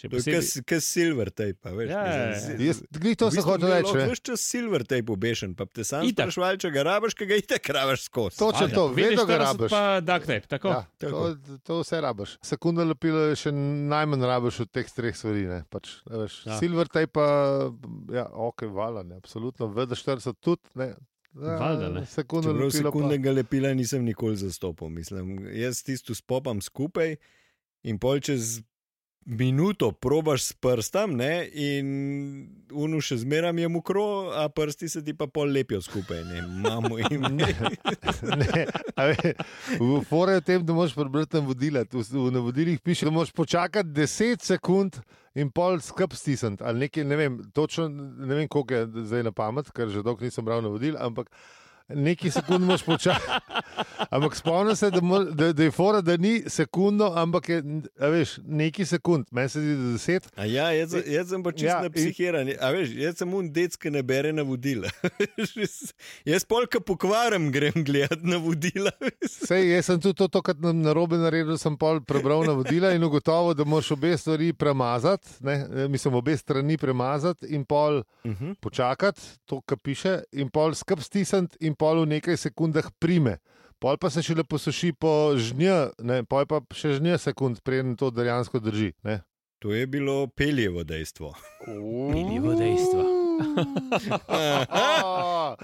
Kot 0.00 0.82
silver 0.82 1.30
tape, 1.30 1.72
veš. 1.72 1.90
Ja, 1.90 2.00
ja, 2.00 2.14
ja. 2.14 2.28
mislim, 2.30 2.60
Jaz, 2.62 2.80
glih 2.92 3.16
to 3.16 3.30
sem 3.30 3.42
hotel 3.42 3.72
reči. 3.72 3.94
Veš, 3.98 4.20
če 4.20 4.36
silver 4.36 4.84
tape 4.84 5.10
obešen, 5.10 5.54
pa 5.54 5.66
te 5.66 5.82
sam 5.82 6.06
Itak. 6.06 6.28
sprašval, 6.28 6.56
če 6.56 6.70
ga 6.70 6.84
rabiš, 6.84 7.16
kaj 7.18 7.26
ga 7.26 7.38
itek 7.38 7.70
rabiš 7.70 8.04
skozi. 8.04 8.38
Točno 8.38 8.68
to, 8.68 8.86
vedno 8.88 9.24
ga 9.24 9.34
40 9.34 9.44
rabiš. 9.44 9.70
Pa 9.70 9.82
duct 10.00 10.26
tape, 10.26 10.46
tako. 10.48 10.68
Ja, 10.68 10.80
to, 10.96 11.24
to 11.62 11.80
vse 11.80 12.00
rabiš. 12.00 12.36
Sekunda 12.44 12.84
lepila 12.84 13.26
je 13.28 13.36
še 13.36 13.52
najmanj 13.88 14.26
rabiš 14.26 14.60
od 14.60 14.70
teh 14.70 14.86
treh 14.88 15.16
stvari. 15.16 15.46
ne, 15.46 15.60
Pač, 15.66 15.98
veš, 16.06 16.40
Ja. 16.44 16.52
ja. 16.52 16.58
Silver 16.58 16.86
tape 16.86 17.10
pa, 17.10 17.26
ja, 18.12 18.26
ok, 18.28 18.68
vala, 18.70 19.02
ne, 19.02 19.16
absolutno, 19.16 19.66
VD40 19.68 20.36
tudi. 20.40 20.62
Ne, 20.74 20.94
Ja, 21.38 21.54
Čeprav 21.54 21.92
lepila 21.94 22.70
sekundnega 22.70 23.30
lepila 23.30 23.70
nisem 23.74 24.02
nikoli 24.02 24.34
zastopil. 24.36 24.88
Mislim, 24.88 25.46
jaz 25.52 25.82
tisto 25.84 26.14
spopam 26.16 26.58
skupaj 26.58 27.14
in 27.84 27.98
pol 28.00 28.18
čez 28.18 28.62
minuto 29.28 29.92
probaš 29.92 30.42
s 30.42 30.52
prstom, 30.52 31.12
ne, 31.16 31.48
in 31.52 31.88
unu 32.72 33.00
še 33.04 33.18
zmeraj 33.20 33.52
je 33.60 33.68
mokro, 33.68 34.32
a 34.32 34.46
prsti 34.48 34.88
se 34.88 35.02
ti 35.04 35.12
pa 35.12 35.26
pol 35.28 35.52
lepijo 35.52 35.82
skupaj. 35.84 36.22
Ne, 36.24 36.42
Mamo 36.64 36.96
in 37.02 37.26
Ne, 37.36 37.52
ne, 38.40 38.64
ve, 38.96 39.34
v 39.76 40.00
fore 40.08 40.38
je 40.38 40.40
v 40.40 40.46
tem, 40.46 40.64
da 40.64 40.72
moraš 40.72 40.96
prebrati 40.96 41.36
navodila. 41.36 41.84
Tu 41.84 42.00
V 42.00 42.32
navodilih 42.32 42.80
piše, 42.80 43.04
da 43.04 43.12
moraš 43.12 43.32
počakati 43.36 43.92
10 43.92 44.48
sekund 44.48 44.96
in 45.36 45.52
pol 45.52 45.76
skrb 45.84 46.16
stisniti. 46.16 46.64
Ali 46.64 46.88
nekaj, 46.88 47.04
ne 47.04 47.16
vem, 47.20 47.38
točno 47.52 47.88
ne 47.88 48.34
vem, 48.34 48.48
koliko 48.48 48.74
je 48.74 48.88
zdaj 49.12 49.28
na 49.28 49.32
pamet, 49.32 49.68
ker 49.76 49.92
že 49.92 50.02
dolgo 50.02 50.24
nisem 50.24 50.44
bral 50.44 50.64
navodil, 50.64 50.96
ampak 50.96 51.28
nekaj 51.88 52.30
sekund 52.30 52.64
moraš 52.64 52.82
počakati. 52.82 53.44
Ampak 54.10 54.36
spomnim 54.36 54.76
se, 54.76 54.90
da, 54.90 55.00
mora, 55.00 55.24
da, 55.24 55.52
da 55.52 55.62
je 55.62 55.70
fora, 55.70 56.00
da 56.00 56.16
ni 56.16 56.42
sekundo, 56.46 57.12
ampak 57.16 57.48
je, 57.48 57.62
a 58.00 58.06
veš, 58.06 58.38
nekaj 58.46 58.84
sekund. 58.86 59.26
Meni 59.30 59.48
se 59.48 59.60
zdi, 59.60 59.68
da 59.68 59.82
je 59.82 60.20
10. 60.20 60.28
A 60.36 60.44
ja, 60.44 60.70
jaz, 60.72 60.94
jaz 61.06 61.28
sem 61.28 61.42
pa 61.42 61.52
čist 61.52 61.64
Ja, 61.64 61.84
in- 61.84 61.92
psihiran. 61.92 62.48
A 62.60 62.70
veš, 62.70 62.90
jaz 62.96 63.16
sem 63.16 63.34
un 63.34 63.52
dec, 63.52 63.76
ki 63.76 63.90
ne 63.90 64.02
bere 64.02 64.32
navodila. 64.32 64.88
jaz 66.24 66.44
polka 66.44 66.80
pokvarem 66.80 67.50
grem 67.52 67.84
gledat 67.84 68.22
navodila. 68.22 68.90
Sej, 69.48 69.68
jaz 69.74 69.86
sem 69.86 70.00
tudi 70.00 70.14
to, 70.18 70.28
to 70.28 70.42
kar 70.42 70.56
nam 70.60 70.82
na 70.82 70.92
robe 70.92 71.16
naredil, 71.20 71.58
sem 71.58 71.76
pol 71.76 72.00
prebral 72.00 72.44
navodila 72.46 72.92
in 72.96 73.04
ugotovil, 73.04 73.54
da 73.54 73.64
moraš 73.64 73.90
obe 73.96 74.14
stvari 74.18 74.52
premazati, 74.52 75.28
ne, 75.40 75.58
mislim, 75.88 76.14
obe 76.14 76.36
strani 76.36 76.78
premazati 76.78 77.46
in 77.54 77.64
pol 77.64 78.02
Uh 78.24 78.32
-huh. 78.34 78.54
počakati, 78.60 79.20
to, 79.46 79.60
kar 79.60 79.78
piše, 79.78 80.22
in 80.32 80.48
pol 80.50 80.74
skrb 80.74 81.00
stisniti 81.00 81.56
in 81.60 81.74
pol 81.78 82.02
v 82.02 82.10
nekaj 82.10 82.36
sekundah 82.38 82.90
prime. 82.92 83.38
Pol 83.78 83.94
pa 83.94 84.10
se 84.10 84.18
šele 84.20 84.42
posuši 84.42 84.90
po 84.92 85.08
žnje, 85.32 85.74
ne, 86.00 86.24
pol 86.24 86.42
pa 86.44 86.58
še 86.72 86.96
žnje 86.96 87.14
sekund, 87.20 87.62
preden 87.62 87.94
to 87.94 88.10
dejansko 88.10 88.58
drži. 88.58 88.90
Ne. 89.02 89.20
To 89.58 89.70
je 89.70 89.86
bilo 89.86 90.26
peljevo 90.28 90.82
dejstvo. 90.82 91.32
Minljivo 92.08 92.54
dejstvo. 92.54 93.00
Aha. 94.28 95.54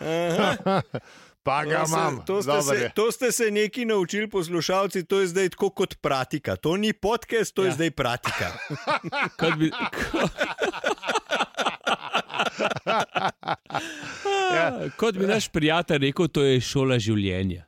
pa 1.43 1.65
ga 1.65 1.77
To 1.77 1.87
se- 1.87 1.93
imam, 1.93 2.23
To 2.25 2.43
ste, 2.43 2.63
se, 2.63 2.91
to 2.91 3.13
ste 3.13 3.33
se 3.33 3.51
neki 3.51 3.85
naučili, 3.85 4.27
poslušalci, 4.27 5.05
to 5.05 5.21
je 5.21 5.27
zdaj 5.29 5.49
tako 5.49 5.71
kot 5.73 5.95
pratika. 5.97 6.57
To 6.57 6.77
ni 6.77 6.93
podcast, 6.93 7.53
to 7.53 7.63
ja. 7.63 7.67
Je 7.67 7.73
zdaj 7.75 7.91
pratika. 7.93 8.49
Kot 9.37 9.55
bi, 9.55 9.71
ko, 10.03 10.29
Ja. 14.55 14.89
Kot 14.97 15.17
bi 15.17 15.27
naš 15.27 15.49
prijatelj 15.49 15.99
rekel, 15.99 16.29
to 16.29 16.43
je 16.43 16.61
šola 16.61 16.99
življenja. 16.99 17.65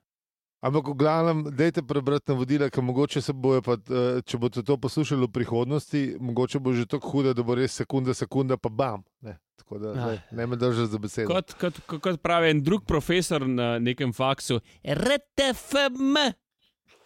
Ampak, 0.61 0.89
v 0.89 0.95
glavnem, 0.95 1.41
dajte 1.53 1.83
prebrati 1.83 2.33
navodila, 2.33 2.67
ker 2.71 2.83
mogoče 2.83 3.21
se 3.21 3.33
bojo, 3.33 3.61
pa, 3.63 3.77
eh, 3.77 4.23
če 4.23 4.39
boste 4.39 4.63
to 4.63 4.77
poslušali 4.77 5.23
v 5.23 5.31
prihodnosti, 5.31 6.01
mogoče 6.19 6.59
bo 6.59 6.73
že 6.73 6.87
tako 6.87 7.11
hudo, 7.11 7.35
da 7.35 7.43
bo 7.43 7.55
res 7.55 7.73
sekunda, 7.75 8.15
sekunda, 8.15 8.57
pa 8.57 8.69
bam. 8.71 9.05
Ne, 9.21 9.37
Tako 9.57 9.79
da 9.79 9.89
Ah. 9.89 9.95
zdaj, 9.97 10.19
ne 10.33 10.47
me 10.47 10.57
držite 10.57 10.87
za 10.87 10.99
besedo. 10.99 11.29
Kot, 11.29 11.55
kot, 11.55 11.75
kot- 12.01 12.19
pravi 12.19 12.51
en 12.51 12.63
drug 12.63 12.85
profesor 12.85 13.43
na 13.43 13.79
nekem 13.79 14.13
faksu, 14.13 14.61
RTFM. 14.85 16.17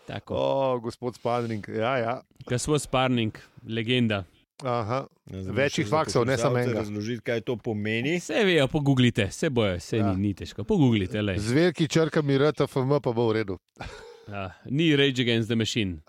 Tako, 0.06 0.34
O, 0.34 0.80
gospod 0.80 1.14
Spadring, 1.14 1.68
ja, 1.68 1.96
ja. 1.96 2.14
gospod 2.46 2.82
Sparning, 2.82 3.32
legenda. 3.64 4.24
Aha. 4.62 5.06
Ja, 5.26 5.42
zdaj 5.42 5.54
Večjih 5.54 5.86
še 5.86 5.90
faksov, 5.90 6.26
ne 6.26 6.36
samo 6.36 6.58
enega. 6.58 6.78
Razložiti, 6.78 7.22
kaj 7.22 7.40
to 7.42 7.56
pomeni. 7.56 8.18
Vse 8.18 8.42
vejo, 8.44 8.66
pogooglite, 8.68 9.26
vse 9.26 9.50
bojo, 9.50 9.76
vse 9.76 9.96
Ja. 9.96 10.04
ja. 10.04 10.12
ni, 10.12 10.28
ni 10.28 10.34
težko. 10.34 10.64
Pogooglite, 10.64 11.22
lej. 11.22 11.38
Zverki 11.40 11.88
črkami 11.88 12.36
RTFM 12.38 12.98
pa 12.98 13.12
bo 13.12 13.28
v 13.28 13.32
redu. 13.34 13.56
Ja, 14.28 14.50
ni 14.66 14.90
Rage 14.94 15.22
Against 15.22 15.48
the 15.48 15.56
Machine, 15.56 16.02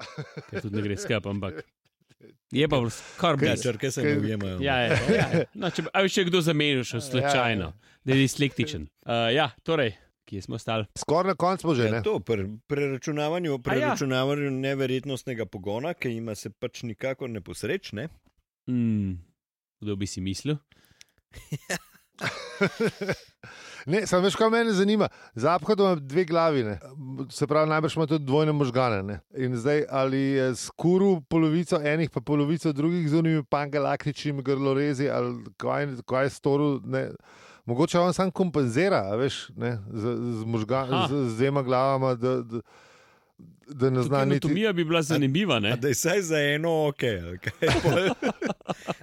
ker 0.50 0.62
tudi 0.62 0.76
ne 0.76 0.84
gre 0.84 0.98
skap, 0.98 1.26
ampak 1.26 1.64
je 2.52 2.68
pa 2.68 2.78
kar 3.18 3.34
Ja, 3.34 3.40
blizu. 3.48 3.64
črke 3.64 3.92
se 3.92 4.04
ne 4.04 4.18
ujemajo. 4.20 4.60
Ja, 4.60 4.76
ja, 4.82 5.00
ja. 5.10 5.46
No, 5.56 5.70
če, 5.70 5.88
a 5.90 6.04
veš, 6.04 6.14
če 6.14 6.28
kdo 6.28 6.42
zamenil, 6.42 6.84
še 6.84 7.00
slučajno, 7.02 7.72
da 8.04 8.14
je 8.14 8.20
dislektičen. 8.20 8.86
Uh, 9.02 9.32
ja, 9.32 9.48
torej, 9.64 9.96
kje 10.28 10.44
smo 10.44 10.60
stali? 10.60 10.86
Skoraj 10.96 11.32
na 11.32 11.36
koncu 11.36 11.62
smo 11.62 11.74
že, 11.74 11.88
Ja, 11.88 11.92
ne? 11.92 12.02
to, 12.04 12.20
pri 12.20 12.46
preračunavanju, 12.68 13.52
ja. 13.52 13.64
preračunavanju 13.64 14.52
neverjetnostnega 14.52 15.48
pogona, 15.48 15.96
ki 15.96 16.14
ima 16.14 16.36
se 16.36 16.52
pač 16.52 16.84
nikakor 16.84 17.30
ne 17.30 17.42
posrečne. 17.42 18.10
Hmm, 18.72 19.20
kdo 19.82 19.96
bi 20.00 20.08
si 20.08 20.22
mislil? 20.22 20.56
Ne, 23.86 24.06
samo 24.08 24.22
veš, 24.24 24.36
kaj 24.38 24.50
mene 24.50 24.74
zanima. 24.74 25.08
Zapad 25.34 25.80
ima 25.80 25.96
dve 25.96 26.24
glavi, 26.26 26.64
ne? 26.64 26.80
se 27.30 27.48
pravi, 27.48 27.70
najbrž 27.70 27.96
ima 27.96 28.06
tudi 28.06 28.26
dvojne 28.26 28.52
možgane. 28.52 29.04
Ne? 29.04 29.20
In 29.38 29.56
zdaj 29.58 29.84
ali 29.90 30.18
je 30.18 30.56
skuru 30.56 31.22
polovico 31.22 31.80
enih, 31.84 32.10
pa 32.10 32.22
polovico 32.22 32.72
drugih 32.74 33.10
z 33.10 33.16
unimi 33.16 33.44
pangalaktičnimi 33.44 34.44
grlorezi, 34.44 35.10
ali 35.10 35.44
kaj, 35.58 35.88
kaj 36.06 36.26
je 36.26 36.30
storil. 36.30 36.80
Ne? 36.86 37.10
Mogoče 37.66 38.00
on 38.00 38.14
sam 38.14 38.32
kompenzira, 38.32 39.16
veš, 39.16 39.50
ne? 39.56 39.80
z, 39.94 40.16
z, 40.40 40.46
možga, 40.46 40.86
Aha. 40.90 41.08
z, 41.10 41.26
z 41.30 41.38
dvema 41.38 41.62
glavama, 41.64 42.16
da, 42.16 42.42
da, 42.42 42.62
da 43.67 43.89
ne 43.89 44.01
zna 44.01 44.25
niti. 44.25 44.32
Anatomija 44.38 44.73
bi 44.73 44.84
bila 44.84 45.01
zanimiva, 45.01 45.60
ne? 45.60 45.71
A 45.71 45.75
Da 45.75 45.88
je 45.88 45.95
saj 45.95 46.21
za 46.21 46.38
eno 46.38 46.88
ok. 46.88 47.01
pol? 47.84 48.10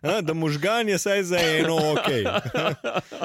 A, 0.04 0.20
da 0.20 0.34
možgan 0.34 0.88
je 0.88 0.98
saj 0.98 1.22
za 1.22 1.38
eno 1.40 1.76
ok. 1.76 2.08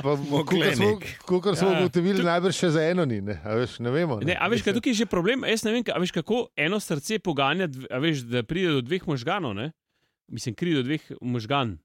Moklenik. 0.30 1.20
smo 1.56 1.70
Ja. 1.70 1.80
ugotovili, 1.80 2.24
najbrž 2.24 2.56
še 2.56 2.70
za 2.70 2.84
eno 2.84 3.06
ni. 3.06 3.22
Ne, 3.22 3.40
a 3.44 3.56
veš, 3.56 3.80
ne 3.80 3.92
vemo. 3.92 4.20
Ne, 4.20 4.38
a 4.40 4.48
veš, 4.48 4.62
kaj 4.62 4.74
tukaj 4.74 4.92
je 4.92 4.96
že 4.96 5.06
problem? 5.06 5.44
Jaz 5.44 5.64
ne 5.64 5.72
vem, 5.72 5.84
a 5.86 6.00
veš, 6.00 6.12
kako 6.12 6.48
eno 6.58 6.80
srce 6.80 7.20
poganja, 7.20 7.68
a 7.90 7.98
veš, 7.98 8.24
da 8.24 8.44
pride 8.44 8.72
do 8.72 8.82
dveh 8.82 9.08
možganov, 9.08 9.54
ne? 9.54 9.72
Mislim, 10.28 10.56
kri 10.56 10.74
do 10.74 10.84
dveh 10.84 11.12
možgan, 11.22 11.78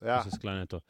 Ja, 0.00 0.22
se 0.22 0.30
sklanja 0.30 0.66
to. 0.66 0.80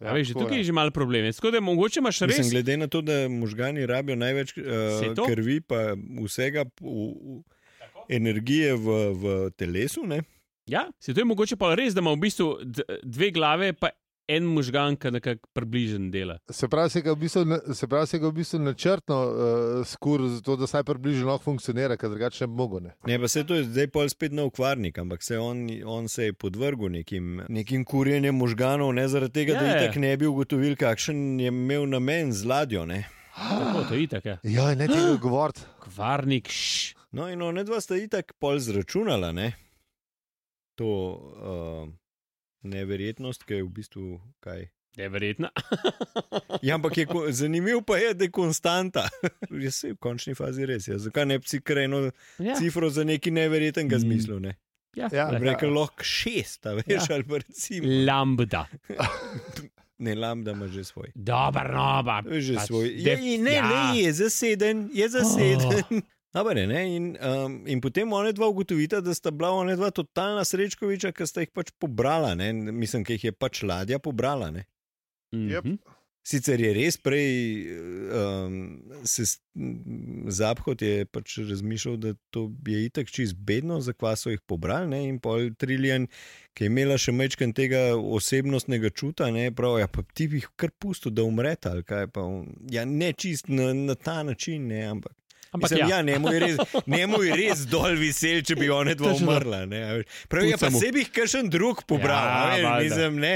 Ja, 0.00 0.12
veš, 0.14 0.32
tako 0.32 0.46
tukaj 0.46 0.58
je. 0.58 0.64
že 0.64 0.72
malo 0.72 0.90
problem. 0.90 1.32
Tako 1.32 1.50
da 1.50 1.60
mogoče 1.60 2.00
imaš 2.00 2.20
res. 2.20 2.38
Mislim, 2.38 2.50
glede 2.50 2.76
na 2.76 2.86
to, 2.86 3.02
da 3.02 3.28
možgani 3.28 3.86
rabijo 3.86 4.16
največ 4.16 4.56
uh, 4.58 5.26
krvi, 5.26 5.60
pa 5.60 5.94
vsega 6.24 6.64
v, 6.80 6.82
v, 6.82 7.38
energije 8.08 8.74
v, 8.74 8.98
v 9.12 9.38
telesu. 9.56 10.06
Ne? 10.06 10.22
Ja, 10.68 10.88
se 11.00 11.14
to 11.14 11.20
je 11.20 11.24
mogoče 11.24 11.56
pa 11.56 11.74
res, 11.74 11.94
da 11.96 12.04
ima 12.04 12.12
v 12.12 12.22
bistvu 12.28 12.50
dve 13.02 13.30
glave, 13.30 13.72
pa 13.72 13.90
en 14.28 14.44
možgan, 14.44 14.96
ki 14.96 15.10
nekako 15.10 15.48
približen 15.52 16.10
dela. 16.10 16.38
Se 16.50 16.68
pravi, 16.68 16.90
se 16.90 17.00
ga 17.00 17.12
v 17.12 17.16
bistvu, 17.16 17.44
na- 17.44 17.74
se 17.74 17.88
pravi, 17.88 18.06
se 18.06 18.18
ga 18.18 18.28
v 18.28 18.32
bistvu 18.32 18.58
načrtno 18.60 19.18
uh, 19.24 19.34
skur, 19.86 20.26
zato 20.28 20.56
da 20.56 20.66
saj 20.66 20.84
približno 20.84 21.26
lahko 21.26 21.44
funkcionira, 21.44 21.96
ker 21.96 22.10
drugače 22.10 22.44
ne 22.44 22.48
bi 22.48 22.54
mogel. 22.54 22.80
Ne. 22.80 22.92
Ne, 23.06 23.18
pa 23.18 23.28
se 23.28 23.44
to 23.44 23.54
je 23.54 23.64
zdaj 23.64 23.88
pol 23.88 24.08
spet 24.08 24.32
nov 24.32 24.50
kvarnik, 24.50 24.98
ampak 24.98 25.22
se 25.22 25.38
on, 25.38 25.64
on 25.86 26.08
se 26.08 26.24
je 26.24 26.32
podvrgel 26.32 26.90
nekim, 26.90 27.42
nekim 27.48 27.84
kurjenjem 27.84 28.34
možganov, 28.36 28.92
ne 28.92 29.08
zaradi 29.08 29.32
tega, 29.32 29.52
Ja, 29.52 29.60
da 29.60 29.66
ja. 29.66 29.78
itak 29.82 29.96
ne 29.96 30.16
bi 30.16 30.26
ugotovili, 30.26 30.76
kakšen 30.76 31.40
je 31.40 31.48
imel 31.48 31.88
namen 31.88 32.32
z 32.32 32.44
ladjo. 32.44 32.84
Ne? 32.86 33.04
Tako, 33.38 33.84
to 33.88 33.94
je 33.94 34.02
itak. 34.02 34.24
Ja. 34.26 34.36
Ja, 34.58 34.74
ne 34.74 34.86
tega 34.86 35.16
govoriti. 35.16 35.60
Kvarnik, 35.80 36.48
šš. 36.48 36.94
No, 37.12 37.24
in 37.32 37.40
ona 37.42 37.62
dva 37.64 37.80
sta 37.80 37.96
itak 37.96 38.34
pol 38.38 38.58
zračunala 38.60 39.32
ne? 39.32 39.52
to 40.78 40.86
uh, 40.86 41.88
neverjetnost, 42.68 43.44
ki 43.44 43.54
je 43.54 43.62
v 43.62 43.70
bistvu 43.72 44.06
kaj. 44.40 44.68
Neverjetno. 44.96 45.48
Ja, 46.60 46.74
ampak 46.74 46.96
je, 46.96 47.04
zanimivo 47.30 47.82
pa 47.82 47.96
je, 47.96 48.14
da 48.14 48.24
je 48.24 48.30
konstanta. 48.30 49.04
Jaz 49.64 49.74
se 49.76 49.92
v 49.92 49.96
končni 49.96 50.34
fazi 50.34 50.66
res. 50.66 50.88
Ja. 50.88 50.96
Zakaj 50.98 51.22
ne 51.24 51.36
bi 51.38 51.46
si 51.46 51.60
kar 51.60 51.78
eno 51.78 52.00
Ja, 52.38 52.56
cifro 52.56 52.88
za 52.90 53.04
nekaj 53.04 53.30
neverjetnega 53.32 53.94
Mm. 53.94 54.00
zmislil? 54.00 54.40
Ne? 54.40 54.56
ja, 54.96 55.06
Ja, 55.12 55.28
ja. 55.28 55.38
rekel, 55.38 55.70
lahko 55.70 56.02
šest, 56.02 56.66
a 56.66 56.74
veš, 56.74 56.88
Ja. 56.88 57.04
ali 57.10 57.24
pa 57.24 57.38
recimo. 57.38 57.86
Lambda. 58.04 58.64
Ne, 59.98 60.14
lambda 60.14 60.52
ima 60.52 60.68
že 60.68 60.84
svoj. 60.84 61.10
Dobar, 61.12 61.70
no, 61.70 62.02
pa. 62.04 62.22
Že 62.24 62.54
pač 62.54 62.66
svoj. 62.66 62.86
Je, 62.96 63.14
in 63.28 63.42
ne, 63.42 63.52
ja. 63.52 63.66
ne, 63.66 63.98
je 63.98 64.12
zaseden, 64.14 64.84
je 64.92 65.08
zaseden. 65.08 65.82
Oh. 65.90 66.02
Dobar, 66.34 66.54
ne, 66.54 66.66
ne? 66.66 66.96
In, 66.96 67.16
um, 67.24 67.66
in 67.66 67.80
potem 67.80 68.12
one 68.12 68.32
dva 68.36 68.48
ugotovita, 68.52 69.00
da 69.00 69.14
sta 69.14 69.30
bila 69.30 69.50
one 69.56 69.76
dva 69.76 69.88
totalna 69.90 70.44
srečkoviča, 70.44 71.12
ki 71.16 71.26
sta 71.26 71.44
jih 71.44 71.52
pač 71.56 71.72
pobrala. 71.80 72.34
Ne? 72.36 72.52
Mislim, 72.52 73.06
da 73.06 73.16
jih 73.16 73.30
je 73.30 73.32
pač 73.32 73.62
ladja 73.64 73.98
pobrala. 73.98 74.50
Ne? 74.52 74.66
Jep. 75.32 75.64
Mhm. 75.64 75.78
Sicer 76.28 76.60
je 76.60 76.70
res 76.76 76.98
prej 77.00 77.30
um, 78.12 78.56
se 79.08 79.24
Zaphod 80.28 80.82
je 80.84 81.06
pač 81.08 81.38
razmišljal, 81.48 81.94
da 82.02 82.10
to 82.34 82.42
je 82.68 82.82
itak 82.84 83.08
čist 83.08 83.38
bedno, 83.48 83.78
zakaj 83.80 84.18
so 84.20 84.34
jih 84.34 84.42
pobrali. 84.44 84.90
Ne? 84.92 84.98
In 85.08 85.22
pol 85.24 85.48
triljen, 85.56 86.04
ki 86.52 86.66
je 86.66 86.68
imela 86.68 86.98
še 87.00 87.14
mečken 87.16 87.54
tega 87.56 87.94
osebnostnega 87.96 88.90
čuta, 88.92 89.30
ne 89.32 89.46
prav, 89.56 89.78
ja, 89.80 89.88
pa 89.88 90.04
ti 90.12 90.28
bi 90.28 90.42
jih 90.42 90.50
kar 90.60 90.74
pustil, 90.76 91.14
da 91.16 91.24
umreta. 91.24 91.72
ali 91.72 91.86
kaj 91.88 92.10
pa 92.12 92.26
Ja, 92.68 92.84
ne 92.84 93.14
čist 93.16 93.48
na, 93.48 93.72
na 93.72 93.96
ta 93.96 94.20
način, 94.22 94.68
ne, 94.68 94.84
ampak. 94.90 95.16
Ampak 95.50 95.70
Mislim, 95.70 95.80
ja. 95.80 95.96
ja, 95.96 96.02
njemu 96.04 96.28
je 96.28 96.40
res, 96.40 96.56
njemu 96.86 97.22
je 97.22 97.36
res 97.36 97.62
dol 97.66 97.96
vesel, 97.96 98.42
če 98.42 98.54
bi 98.54 98.68
one 98.74 98.94
dva 98.94 99.12
umrla. 99.12 99.62
ne, 99.66 99.80
a 99.80 99.92
veš. 99.94 100.06
Prav 100.26 100.44
je 100.44 100.56
pa 100.56 100.68
sebi 100.72 100.98
jih 100.98 101.10
kakšen 101.12 101.48
drug 101.48 101.82
pobral. 101.84 102.12
Ja, 102.18 102.36
a 102.36 102.50
veš, 102.50 102.64
valjda. 102.64 102.84
mislim, 102.84 103.16
ne. 103.18 103.34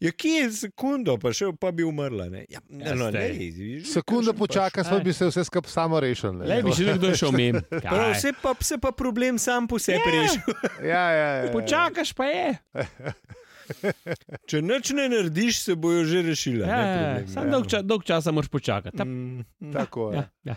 Ja, 0.00 0.10
kje 0.12 0.30
je 0.34 0.48
sekundo, 0.52 1.14
pa 1.16 1.30
še 1.30 1.48
pa 1.56 1.70
bi 1.70 1.82
umrla. 1.82 2.26
Ne? 2.28 2.42
Ja, 2.46 2.60
Ja, 2.68 2.92
no, 2.92 3.08
ne, 3.08 3.22
vidiš, 3.30 3.88
Sekunda 3.88 4.30
kakšen 4.30 4.38
počaka, 4.38 4.76
pač- 4.76 4.86
smo 4.86 4.98
bi 5.00 5.12
se 5.12 5.24
vse 5.26 5.44
skupaj 5.44 5.70
samo 5.70 5.96
rešili. 5.98 6.34
ne. 6.34 6.44
Le 6.46 6.58
bi 6.60 6.72
še 6.72 6.84
nekdo 6.86 7.14
šel 7.14 7.32
mem. 7.32 7.60
Prav, 7.72 8.10
vse 8.12 8.34
pa, 8.36 8.52
se 8.60 8.76
pa 8.76 8.92
problem 8.92 9.38
sam 9.38 9.64
po 9.66 9.78
sebi 9.78 10.02
Ja. 10.02 10.12
reši. 10.14 10.38
Ja, 10.84 11.04
ja, 11.10 11.28
ja, 11.30 11.30
ja. 11.40 11.50
Počakaš 11.50 12.12
pa 12.12 12.26
je. 12.26 12.48
Če 14.44 14.60
nič 14.60 14.92
ne 14.92 15.06
narediš, 15.08 15.62
se 15.62 15.74
bojo 15.74 16.04
že 16.04 16.20
rešile. 16.22 16.66
Ja, 16.66 16.76
ne, 16.76 16.90
ja, 16.92 17.08
problem, 17.14 17.28
Sam 17.30 17.46
ja. 17.46 17.50
dolg, 17.50 17.66
ča, 17.66 17.80
dolg 17.82 18.04
časa 18.04 18.28
moraš 18.30 18.50
počakati. 18.50 18.92
Ta, 18.92 19.04
Mm, 19.04 19.40
mm. 19.58 19.72
Tako 19.72 20.10
je. 20.10 20.16
ja, 20.18 20.24
ja. 20.44 20.56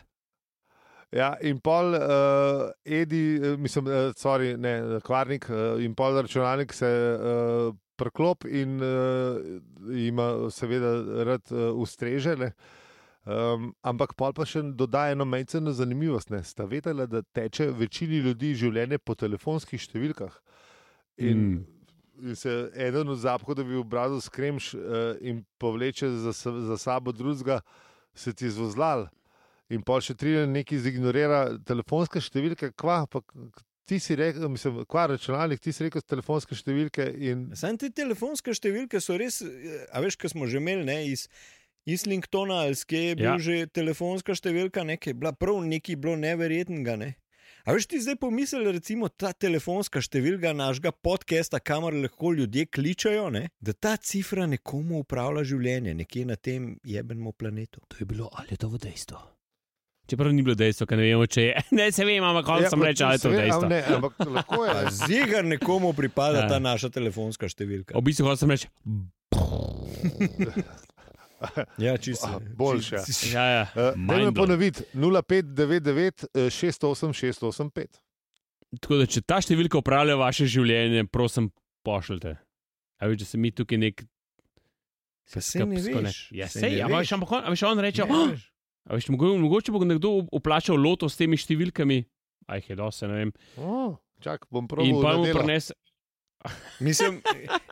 Ja, 1.16 1.38
in 1.40 1.62
pol 1.64 1.96
uh, 1.96 2.68
Edi, 2.84 3.40
eh, 3.40 3.58
mislim, 3.58 3.88
uh, 3.88 4.10
sorry, 4.20 4.58
ne, 4.60 5.00
kvarnik 5.08 5.48
uh, 5.50 5.80
in 5.84 5.96
pol 5.96 6.20
računalnik 6.20 6.74
se 6.76 6.88
uh, 6.88 7.76
preklop 7.96 8.44
in 8.46 8.82
uh, 8.84 9.40
ima 9.96 10.50
seveda 10.52 11.24
rad 11.24 11.48
uh, 11.52 11.72
ustrežene. 11.80 12.52
Um, 13.28 13.74
ampak 13.84 14.14
pol 14.20 14.32
pa 14.36 14.46
še 14.48 14.62
dodaja 14.76 15.16
eno 15.16 15.26
majceno 15.28 15.72
zanimivost. 15.76 16.30
Ne. 16.32 16.44
Sta 16.48 16.68
vedela, 16.68 17.08
da 17.08 17.24
teče 17.24 17.72
večini 17.76 18.22
ljudi 18.24 18.54
življenje 18.56 19.00
po 19.00 19.16
telefonskih 19.16 19.82
številkah. 19.84 20.36
In, 21.18 21.38
Mm. 21.38 22.30
in 22.30 22.36
se 22.36 22.52
eden 22.76 23.10
od 23.10 23.20
zapohodov 23.20 23.66
v 23.68 23.80
obrazu 23.80 24.20
skremš 24.22 24.74
uh, 24.76 25.16
in 25.22 25.44
povleče 25.58 26.10
za, 26.10 26.32
za 26.32 26.78
sabo 26.78 27.12
drugega, 27.12 27.62
se 28.14 28.34
ti 28.34 28.50
zvozlal. 28.50 29.08
In 29.70 29.84
pol 29.84 30.00
še 30.00 30.16
tri 30.16 30.38
neki 30.48 30.80
zignorira 30.80 31.58
telefonske 31.68 32.22
številke, 32.24 32.72
kva, 32.80 33.02
pa 33.12 33.20
ti 33.88 34.00
si 34.00 34.16
rekel, 34.16 34.48
mislim, 34.52 34.82
kva 34.88 35.08
računalnik, 35.14 35.60
ti 35.64 35.74
si 35.76 35.84
rekel 35.84 36.04
telefonske 36.04 36.56
številke 36.56 37.08
in 37.24 37.50
Sam 37.56 37.78
te 37.80 37.90
telefonske 37.92 38.56
številke 38.56 39.02
so 39.04 39.18
res, 39.20 39.42
eh, 39.44 39.86
a 39.92 40.04
veš, 40.04 40.20
kaj 40.20 40.36
smo 40.36 40.48
že 40.48 40.60
imeli, 40.60 40.88
ne, 40.88 40.98
iz, 41.12 41.28
iz 41.88 42.04
Linktona 42.08 42.64
ali 42.66 42.76
skje 42.76 43.04
je 43.10 43.16
bil 43.16 43.32
Ja. 43.34 43.38
že 43.40 43.68
telefonska 43.68 44.36
številka, 44.36 44.84
nekaj 44.88 45.14
bila 45.14 45.32
prav 45.32 45.64
nekaj 45.64 45.96
bilo 45.96 46.16
neverjetnega. 46.20 46.98
Ne. 47.00 47.16
A 47.68 47.76
veš, 47.76 47.88
ti 47.92 48.00
zdaj 48.00 48.16
pomisli, 48.16 48.64
recimo, 48.72 49.10
ta 49.12 49.34
telefonska 49.36 50.00
številka 50.00 50.54
našega 50.56 50.92
podcasta, 50.92 51.60
kamor 51.60 51.96
lahko 51.96 52.32
ljudje 52.32 52.68
kličajo, 52.72 53.30
ne, 53.36 53.50
da 53.60 53.74
ta 53.74 53.98
cifra 54.00 54.48
nekomu 54.48 55.04
upravlja 55.04 55.44
življenje, 55.44 55.96
nekje 55.96 56.26
na 56.26 56.36
tem 56.36 56.78
jebenemu 56.88 57.36
planetu. 57.36 57.84
To 57.92 58.00
je 58.00 58.06
bilo 58.08 58.30
ali 58.32 58.56
je 58.56 58.64
to 58.64 58.72
v 58.72 58.80
dejstvu. 58.88 59.37
Čeprav 60.08 60.32
ni 60.32 60.44
bilo 60.44 60.56
dejstvo, 60.56 60.88
ker 60.88 60.98
ne 60.98 61.04
vemo, 61.04 61.26
če 61.28 61.42
je. 61.44 61.64
Ne, 61.78 61.92
se 61.92 62.06
vem, 62.08 62.24
ampak 62.24 62.46
kaj 62.48 62.70
sem 62.72 62.80
pa 62.80 62.88
rekel, 62.88 63.08
ali 63.08 63.20
je 63.20 63.24
to 63.26 63.32
dejstvo. 63.36 63.68
Ne, 63.68 63.80
ampak 63.98 64.14
lahko 64.24 64.64
je. 64.64 64.74
Pa 64.74 64.92
zigar 65.04 65.44
nekomu 65.46 65.94
pripada 65.94 66.38
Ja. 66.38 66.44
ja. 66.46 66.50
ta 66.56 66.60
naša 66.64 66.90
telefonska 66.90 67.50
številka. 67.52 67.92
V 67.98 68.04
bistvu 68.08 68.30
hočem 68.30 68.56
reči, 68.56 68.72
Ja, 71.78 71.98
čisto. 71.98 72.42
Boljše. 72.58 72.96
Ja, 73.34 73.44
ja. 73.46 73.64
Uh, 73.76 73.94
Mind 73.96 74.10
Dajmo 74.10 74.32
ponoviti 74.34 74.84
0599 74.94 76.26
eh, 76.34 76.50
68685. 76.50 77.86
Tako 78.82 78.98
da, 79.00 79.06
če 79.06 79.22
ta 79.22 79.38
številka 79.42 79.80
upravlja 79.80 80.18
vaše 80.20 80.48
življenje, 80.50 81.06
prosim, 81.14 81.52
pošljite. 81.88 82.36
A 82.98 83.08
veš, 83.08 83.22
da 83.22 83.28
se 83.30 83.38
mi 83.40 83.52
tukaj 83.54 83.80
nek. 83.80 84.04
Pa 85.34 85.44
saj 85.44 85.66
ne 85.68 85.78
veš, 85.78 86.20
Ja, 86.36 86.48
ne 86.58 86.72
ampak 86.88 87.06
veš. 87.06 87.14
ampak 87.18 87.32
on, 87.38 87.46
a 87.46 87.70
on 87.70 87.84
reče, 87.84 88.08
Ne 88.08 88.16
oh, 88.18 88.34
veš. 88.90 89.10
a 89.10 89.14
mogoče, 89.38 89.72
bo 89.72 89.82
nekdo 89.82 90.28
uplačal 90.30 90.76
loto 90.76 91.06
s 91.06 91.16
temi 91.16 91.36
številkami, 91.36 92.00
aj 92.48 92.64
je 92.66 92.76
dosti, 92.76 93.06
ne 93.06 93.16
vem. 93.16 93.32
Oh, 93.58 93.98
čak, 94.20 94.46
bom 94.48 94.64
In 94.64 94.68
probil. 94.68 95.02
pa 95.02 95.12
na 95.12 95.18
mu 95.18 95.26
delo. 95.26 95.40
prinese. 95.40 95.74
Mislim, 96.80 97.18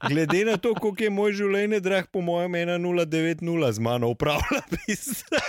glede 0.02 0.42
na 0.44 0.58
to, 0.58 0.74
koliko 0.74 1.04
je 1.04 1.10
moj 1.10 1.32
življenje 1.34 1.80
drag, 1.80 2.10
po 2.10 2.20
mojem 2.20 2.52
1090 2.52 3.40
z 3.72 3.80
mano 3.80 4.10
upravlja. 4.10 4.62
pisar. 4.76 5.40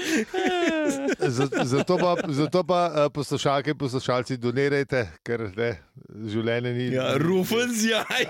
Z- 1.20 1.50
Zato 1.64 1.98
pa, 1.98 2.16
zato 2.28 2.64
pa 2.64 2.80
eh, 2.86 3.10
poslušalke 3.10 3.70
in 3.70 3.76
poslušalci 3.76 4.36
donirajte, 4.36 5.02
ker 5.20 5.50
ne, 5.52 5.70
življenje 6.24 6.72
ni. 6.72 6.86
Ja, 6.90 7.14
rufen 7.16 7.68
zjaj. 7.68 8.24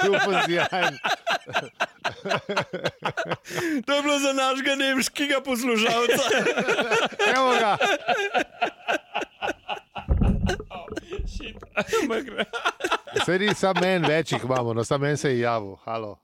Rufen 0.00 0.38
zjaj. 0.46 0.88
To 3.86 3.94
je 3.94 4.02
bilo 4.02 4.18
za 4.18 4.32
našega 4.34 4.74
nemškega 4.76 5.40
poslušalca. 5.40 6.22
Evo 7.34 7.50
ga. 7.52 7.76
Sej 13.24 13.38
ni 13.38 13.54
samo 13.54 13.84
en, 13.84 14.04
več 14.04 14.32
jih 14.32 14.44
imamo, 14.44 14.74
no 14.74 14.84
samo 14.84 15.06
en 15.06 15.16
se 15.16 15.30
je 15.30 15.40
javil. 15.40 15.76
Halo. 15.84 16.18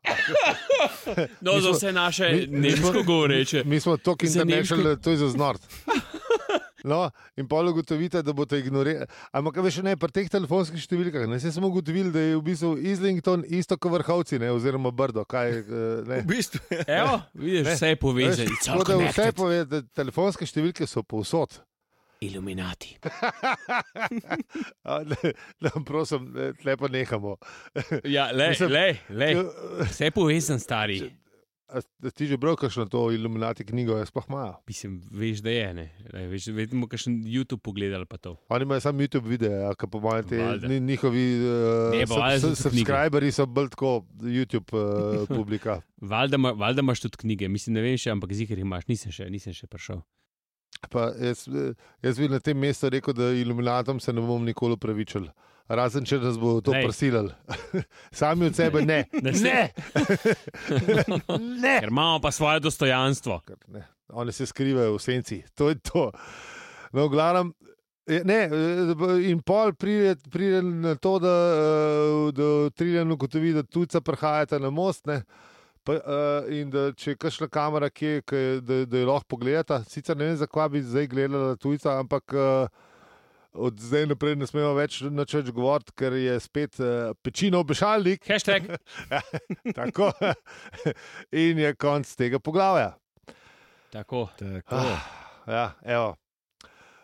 No, 1.41 1.61
za 1.61 1.71
vse 1.71 1.93
naše 1.93 2.47
nemško 2.49 2.87
smo- 2.89 3.03
govoreče. 3.03 3.63
Mi 3.65 3.81
smo 3.81 3.97
Za 4.23 4.41
international, 4.41 4.57
nemško- 4.79 4.97
da 4.97 5.03
to 5.03 5.11
je 5.11 5.17
za 5.17 5.29
znort. 5.29 5.61
No, 6.87 7.11
in 7.37 7.49
pol 7.51 7.67
ugotovite, 7.73 8.23
da 8.23 8.33
boste 8.37 8.61
ignorirali. 8.63 9.09
Ampak 9.35 9.59
veš, 9.65 9.81
ne, 9.83 9.97
pri 9.99 10.13
teh 10.15 10.29
telefonskih 10.31 10.79
številkah, 10.79 11.27
ne, 11.27 11.41
smo 11.43 11.67
ugotovili, 11.73 12.13
da 12.15 12.23
je 12.23 12.37
v 12.39 12.45
bistvu 12.47 12.73
Islington 12.79 13.43
isto 13.49 13.75
kot 13.77 13.97
vrhovci, 13.97 14.39
ne, 14.39 14.53
oziroma 14.55 14.93
Brdo. 14.95 15.25
Kaj, 15.27 15.51
eh, 15.51 15.65
ne. 16.07 16.21
V 16.23 16.29
bistvu 16.31 16.63
je. 16.71 16.85
Evo, 16.87 17.19
vidiš, 17.35 17.65
Ne, 17.67 17.75
vse 17.75 17.89
je 17.91 17.97
povezano. 17.99 18.59
Tako 18.65 18.85
da 18.87 18.99
vse 19.11 19.33
pove, 19.35 19.65
da 19.67 19.83
telefonske 19.99 20.47
številke 20.47 20.87
so 20.87 21.03
povsod. 21.03 21.59
Iluminati. 22.25 22.95
Ne, 25.61 25.71
prosim, 25.85 26.31
pa 26.65 26.89
nehamo. 26.89 27.37
Ja, 28.05 28.31
le, 28.33 28.49
Mislim- 28.55 28.71
le, 28.71 28.87
le. 29.11 29.29
Vse 29.91 30.05
je 30.09 30.11
povezan, 30.15 30.59
stari. 30.63 31.01
A, 31.67 31.81
ti 32.15 32.27
že 32.31 32.37
bral 32.39 32.55
kakšno 32.55 32.85
to 32.87 33.11
iluminati 33.11 33.65
knjigo, 33.67 33.97
jaz 33.99 34.11
pa 34.15 34.23
imajo. 34.29 34.55
Mislim, 34.69 35.01
veš, 35.11 35.41
da 35.43 35.51
je. 35.51 35.75
Ne? 35.75 35.87
Veš, 36.31 36.47
vedno, 36.55 36.87
kakšen 36.87 37.17
YouTube 37.27 37.59
pogledali 37.59 38.07
pa 38.07 38.17
to. 38.17 38.37
Oni 38.49 38.63
imajo 38.63 38.81
samo 38.81 39.03
YouTube 39.03 39.27
videe, 39.27 39.75
ki 39.75 39.89
po 39.91 40.01
mojem 40.01 40.29
te 40.29 40.39
ni- 40.69 40.81
njihovi 40.81 41.25
uh, 41.43 42.17
valjda 42.17 43.33
so 43.33 43.47
bolj 43.47 43.69
tako 43.75 44.07
YouTube 44.23 44.71
uh, 44.79 45.27
publika. 45.39 45.81
Valjda, 46.01 46.37
ima- 46.37 46.55
valjda 46.55 46.81
imaš 46.81 47.01
tudi 47.01 47.17
knjige, 47.17 47.49
mislim, 47.49 47.75
ne 47.75 47.83
vem 47.83 47.99
še, 47.99 48.15
ampak 48.15 48.33
zihar 48.33 48.59
imaš, 48.59 48.87
nisem 48.87 49.13
še, 49.13 49.27
nisem 49.31 49.53
še 49.53 49.67
prišel. 49.67 50.05
Pa 50.93 51.11
jaz, 51.19 51.49
eh, 51.49 51.75
jaz 52.05 52.19
bi 52.21 52.29
na 52.29 52.39
tem 52.39 52.59
mestu 52.59 52.89
rekel, 52.93 53.15
da 53.17 53.33
iluminatom 53.33 54.01
se 54.01 54.13
ne 54.13 54.21
bom 54.21 54.45
nikoli 54.45 54.77
upravičil. 54.79 55.27
Razen 55.69 56.05
če 56.07 56.19
nas 56.23 56.39
bo 56.39 56.61
to 56.61 56.71
Lej. 56.71 56.85
prisilili. 56.87 57.33
Sami 58.19 58.47
od 58.47 58.55
sebe 58.55 58.85
ne. 58.87 59.05
Se- 59.35 59.43
Ne! 59.47 59.73
ne! 61.63 61.81
Ker 61.81 61.89
imamo 61.91 62.21
pa 62.21 62.31
svoje 62.31 62.61
dostojanstvo. 62.61 63.41
Ne. 63.69 63.87
Oni 64.09 64.33
se 64.33 64.47
skrivajo 64.47 64.95
v 64.95 65.03
senci, 65.03 65.43
to 65.55 65.69
je 65.69 65.79
to. 65.83 66.11
No, 66.93 67.09
glavnem, 67.09 67.51
ne, 68.07 68.39
eh, 68.47 69.31
in 69.31 69.43
pol 69.43 69.73
pride, 69.75 70.15
pride 70.31 70.63
na 70.63 70.95
to, 70.95 71.19
da, 71.19 71.35
eh, 71.57 72.33
da 72.33 72.71
Triljan 72.71 73.11
ugotovi, 73.13 73.53
da 73.53 73.63
tujca 73.63 74.01
prihajata 74.01 74.59
na 74.59 74.71
most. 74.71 75.07
Ne. 75.07 75.23
Pa, 75.87 75.93
uh, 75.93 76.49
in 76.51 76.71
da 76.71 76.89
če 76.99 77.13
je 77.13 77.17
kakšna 77.23 77.47
kamera, 77.47 77.87
ki 77.95 78.07
je, 78.07 78.23
ki 78.27 78.37
je, 78.37 78.55
da, 78.67 78.79
da 78.91 78.99
jo 78.99 79.07
lahko 79.07 79.29
pogledata, 79.37 79.85
sicer 79.87 80.17
ne 80.19 80.27
vem, 80.27 80.39
zakaj 80.41 80.69
bi 80.75 80.81
zdaj 80.83 81.07
gledala 81.13 81.53
tujca, 81.63 81.93
ampak 82.01 82.35
uh, 82.35 82.67
od 83.57 83.81
zdaj 83.81 84.07
naprej 84.13 84.37
ne 84.37 84.47
smemo 84.49 84.75
več 84.77 85.01
nič 85.09 85.35
več 85.39 85.51
govoriti, 85.55 85.95
ker 85.97 86.17
je 86.19 86.37
spet 86.41 86.79
uh, 86.81 87.17
pečino 87.23 87.63
obešalnik. 87.65 88.25
Hashtag. 88.29 88.69
Tako. 89.79 90.13
in 91.33 91.59
je 91.65 91.75
konc 91.75 92.13
tega 92.19 92.41
poglavja. 92.43 92.95
Tako. 93.95 94.29
Tako. 94.39 94.77
Ah, 94.77 95.11
ja, 95.47 95.67
evo. 95.97 96.15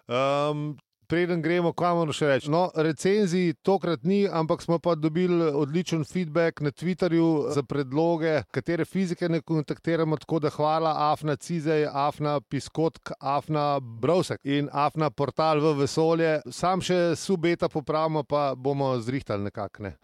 Um, 0.06 0.72
preden 1.12 1.42
gremo, 1.44 1.74
kaj 1.76 1.92
moramo 1.92 2.14
še 2.16 2.28
reči. 2.30 2.48
No, 2.48 2.62
recenzij 2.72 3.50
tokrat 3.60 4.06
ni, 4.08 4.22
ampak 4.24 4.62
smo 4.64 4.78
pa 4.80 4.94
dobili 4.96 5.50
odličen 5.60 6.06
feedback 6.08 6.62
na 6.64 6.72
Twitterju 6.72 7.52
za 7.52 7.60
predloge, 7.68 8.38
katere 8.48 8.86
fizike 8.88 9.28
ne 9.28 9.42
kontaktiramo. 9.44 10.16
Tako 10.22 10.40
da 10.40 10.52
hvala 10.54 10.94
Afna 11.10 11.36
Cizej, 11.36 11.84
Afna 11.84 12.38
Piskotk, 12.40 13.12
Afna 13.20 13.76
Browsek 13.80 14.40
in 14.44 14.72
Afna 14.72 15.10
portal 15.10 15.60
v 15.60 15.74
vesolje. 15.82 16.38
Sam 16.48 16.80
še 16.80 17.12
subeta 17.20 17.68
popravimo, 17.68 18.24
pa 18.24 18.54
bomo 18.56 18.94
zrihtali 18.96 19.50
nekakne. 19.50 19.98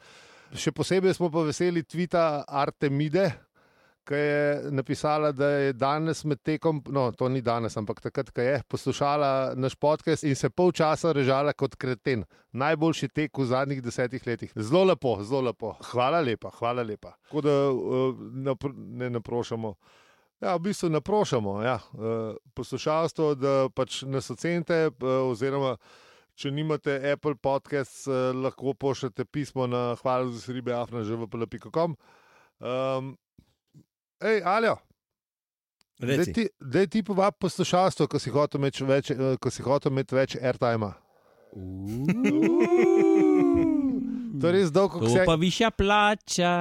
Še 0.52 0.76
posebej 0.76 1.16
smo 1.16 1.32
pa 1.32 1.46
veseli 1.48 1.88
tvita 1.88 2.44
Artemide, 2.44 3.30
ki 4.08 4.14
je 4.14 4.70
napisala, 4.72 5.32
da 5.32 5.48
je 5.48 5.72
danes 5.72 6.24
med 6.24 6.40
tekom, 6.42 6.80
no, 6.88 7.10
to 7.12 7.28
ni 7.28 7.42
danes, 7.44 7.76
ampak 7.76 8.00
takrat, 8.00 8.30
ko 8.32 8.40
je 8.44 8.62
poslušala 8.68 9.30
naš 9.56 9.76
podcast 9.76 10.24
in 10.24 10.36
se 10.36 10.50
pol 10.50 10.72
časa 10.72 11.12
režala 11.12 11.52
kot 11.52 11.76
kreten. 11.76 12.24
Najboljši 12.52 13.08
tek 13.08 13.38
v 13.38 13.46
zadnjih 13.50 13.82
desetih 13.84 14.24
letih. 14.26 14.52
Zelo 14.56 14.86
lepo, 14.88 15.18
zelo 15.22 15.44
lepo. 15.50 15.74
Hvala 15.90 16.20
lepa, 16.24 16.50
hvala 16.56 16.82
lepa. 16.82 17.12
Tako 17.28 17.44
da 17.44 17.56
uh, 17.70 18.24
napr 18.48 18.72
ne 18.74 19.10
naprošamo. 19.18 19.74
Ja, 20.40 20.56
v 20.56 20.68
bistvu 20.70 20.88
naprošamo 20.94 21.60
ja, 21.62 21.78
uh, 21.92 22.36
poslušalstvo, 22.54 23.32
da 23.34 23.54
pač 23.74 24.02
nas 24.06 24.30
ocenite, 24.30 24.86
uh, 24.88 25.30
oziroma 25.30 25.76
če 26.38 26.52
nimate 26.54 26.94
Apple 27.12 27.34
podcast, 27.34 28.06
lahko 28.34 28.70
pošljete 28.78 29.24
pismo 29.24 29.66
na 29.66 29.96
hvala 29.98 30.30
za 30.30 30.40
sribe 30.40 30.70
afnažvpl.com. 30.72 31.96
Um, 32.58 33.16
Ej, 34.20 34.42
Aljo, 34.44 34.76
Reci. 35.98 36.32
ti, 36.32 36.48
daj 36.60 36.86
ti 36.86 37.02
povab 37.02 37.34
poslušalstvo, 37.38 38.06
ko 38.06 38.18
si 38.18 38.30
hotel 38.30 38.60
imeti 38.60 38.84
več, 38.84 39.10
eh, 39.10 39.36
imeti 39.90 40.14
več 40.14 40.36
airtime. 40.36 40.92
To 44.40 44.46
je 44.46 44.52
res 44.52 44.70
dolgo, 44.70 45.00
kot 45.00 45.10
se 45.10 45.24
pa 45.26 45.34
višja 45.34 45.70
plača. 45.70 46.52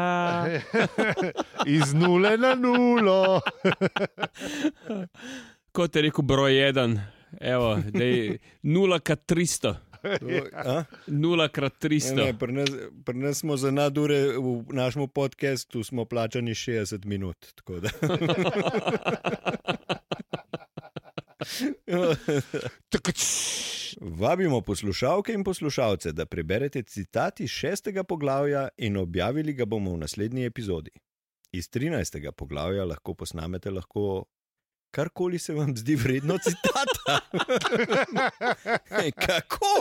iz 1.77 1.93
nule 1.93 2.37
na 2.37 2.55
nulo. 2.55 3.41
Kot 5.71 5.95
je 5.95 6.01
rekel 6.07 6.25
broj 6.25 6.53
1, 6.71 6.97
evo, 7.41 7.75
dej 7.93 8.39
0 8.63 8.99
krat 9.05 9.25
300. 9.29 9.75
A? 10.53 10.83
0 11.07 11.47
krat 11.49 11.73
Ne, 11.83 11.89
300. 11.89 12.15
ne, 12.15 12.37
pri 12.39 12.53
nas, 12.53 12.69
pri 13.05 13.17
nas 13.17 13.37
smo 13.39 13.57
za 13.57 13.71
nadure 13.71 14.19
v 14.37 14.63
našem 14.73 15.07
podkastu 15.07 15.83
smo 15.83 16.05
plačani 16.05 16.51
60 16.51 17.05
minut. 17.05 17.37
Vabimo 24.01 24.61
poslušalke 24.61 25.33
in 25.33 25.43
poslušalce, 25.43 26.11
da 26.11 26.25
preberete 26.25 26.83
citat 26.83 27.39
iz 27.39 27.49
šestega 27.49 28.03
poglavja 28.03 28.67
in 28.77 28.97
objavili 28.97 29.53
ga 29.53 29.65
bomo 29.65 29.93
v 29.93 29.97
naslednji 29.97 30.45
epizodi. 30.45 30.91
Iz 31.51 31.69
13. 31.69 32.31
poglavja 32.31 32.85
lahko 32.85 33.13
posnamete 33.13 33.71
lahko 33.71 34.25
karkoli 34.91 35.39
se 35.39 35.53
vam 35.53 35.75
zdi 35.77 35.95
vredno 35.95 36.37
citata. 36.37 37.19
kako? 39.27 39.73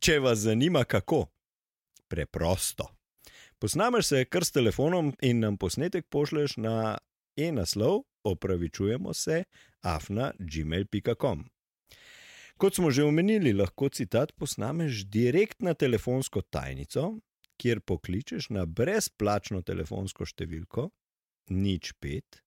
Če 0.00 0.18
vas 0.18 0.38
zanima, 0.38 0.84
kako? 0.84 1.26
Preprosto. 2.08 2.88
Posnameš 3.58 4.06
se 4.06 4.24
kar 4.24 4.44
s 4.44 4.52
telefonom 4.52 5.14
in 5.22 5.40
nam 5.40 5.56
posnetek 5.56 6.06
pošleš 6.10 6.56
na 6.56 6.98
e-naslov, 7.36 8.02
opravičujemo 8.24 9.14
se, 9.14 9.44
afna 9.82 10.32
gmail.com. 10.38 11.44
Kot 12.56 12.74
smo 12.74 12.90
že 12.90 13.04
omenili, 13.04 13.52
lahko 13.52 13.88
citat 13.88 14.32
posnameš 14.32 15.04
direkt 15.12 15.62
na 15.62 15.74
telefonsko 15.74 16.40
tajnico, 16.40 17.18
kjer 17.60 17.80
pokličeš 17.80 18.48
na 18.50 18.64
brezplačno 18.66 19.62
telefonsko 19.62 20.24
številko 20.28 20.88
nič 21.52 21.92
5 22.02 22.40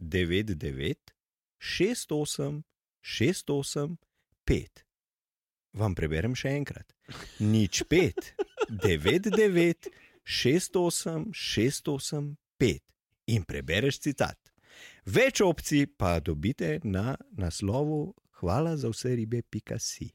99 0.00 1.12
68 1.60 2.62
68 3.00 3.96
5. 4.44 4.84
Vam 5.78 5.94
preberem 5.94 6.34
še 6.34 6.54
enkrat. 6.58 6.88
Nič 7.38 7.84
5 7.86 8.32
99 8.70 9.90
68 10.24 11.30
685 11.32 12.80
in 13.30 13.44
prebereš 13.46 14.00
citat. 14.02 14.38
Več 15.04 15.40
opcij 15.44 15.86
pa 15.98 16.18
dobite 16.20 16.80
na 16.84 17.14
naslovu 17.36 18.14
hvala 18.40 18.76
za 18.76 18.90
vse 18.90 19.14
ribe.si. 19.20 20.10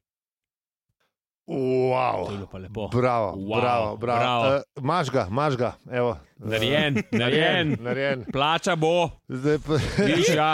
Wow. 1.48 2.26
To 2.26 2.32
je 2.32 2.38
bilo 2.38 2.48
pa 2.48 2.58
lepo. 2.58 2.88
Bravo, 2.90 3.36
Wow, 3.36 3.62
bravo, 3.62 3.98
bravo. 3.98 4.20
bravo. 4.20 4.56
Uh, 4.56 4.84
maš 4.84 5.10
ga, 5.10 5.28
maš 5.30 5.56
ga. 5.56 5.74
Evo. 5.88 6.18
Narejen, 6.38 6.98
Eh, 6.98 7.04
narejen. 7.20 7.78
narejen. 7.80 8.26
Plača 8.28 8.76
bo, 8.76 9.10
Zdaj 9.28 9.58
pa, 9.60 9.74
višja. 10.10 10.54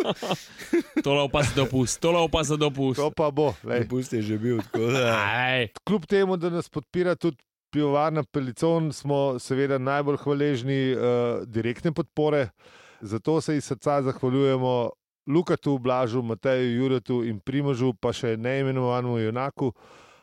tole 1.04 1.28
pa 1.28 1.42
za 1.42 1.52
dopust, 1.54 2.00
tole 2.00 2.28
pa 2.28 2.42
za 2.42 2.56
dopust. 2.56 2.96
to 2.96 3.10
pa 3.10 3.30
bo. 3.30 3.54
lej. 3.64 3.80
Dopust 3.80 4.12
je 4.12 4.22
že 4.22 4.36
bil 4.36 4.60
tako. 4.60 4.86
Da. 4.86 5.16
Aj, 5.16 5.68
Kljub 5.84 6.04
temu, 6.04 6.36
da 6.36 6.50
nas 6.50 6.68
podpira 6.68 7.14
tudi 7.14 7.36
pivovarna 7.70 8.22
Pelicon, 8.24 8.92
smo 8.92 9.38
seveda 9.38 9.78
najbolj 9.78 10.16
hvaležni 10.18 10.80
uh, 10.90 11.00
direktne 11.44 11.92
podpore. 11.92 12.48
Zato 13.00 13.40
se 13.40 13.56
iz 13.56 13.64
srca 13.64 14.02
zahvaljujemo 14.02 14.90
Lukatu, 15.28 15.78
Blažu, 15.78 16.22
Mateju, 16.22 16.72
Juretu 16.72 17.22
in 17.28 17.40
Primožu, 17.40 17.92
pa 18.00 18.14
še 18.16 18.36
neimenovanemu 18.40 19.18
Junaku. 19.26 19.72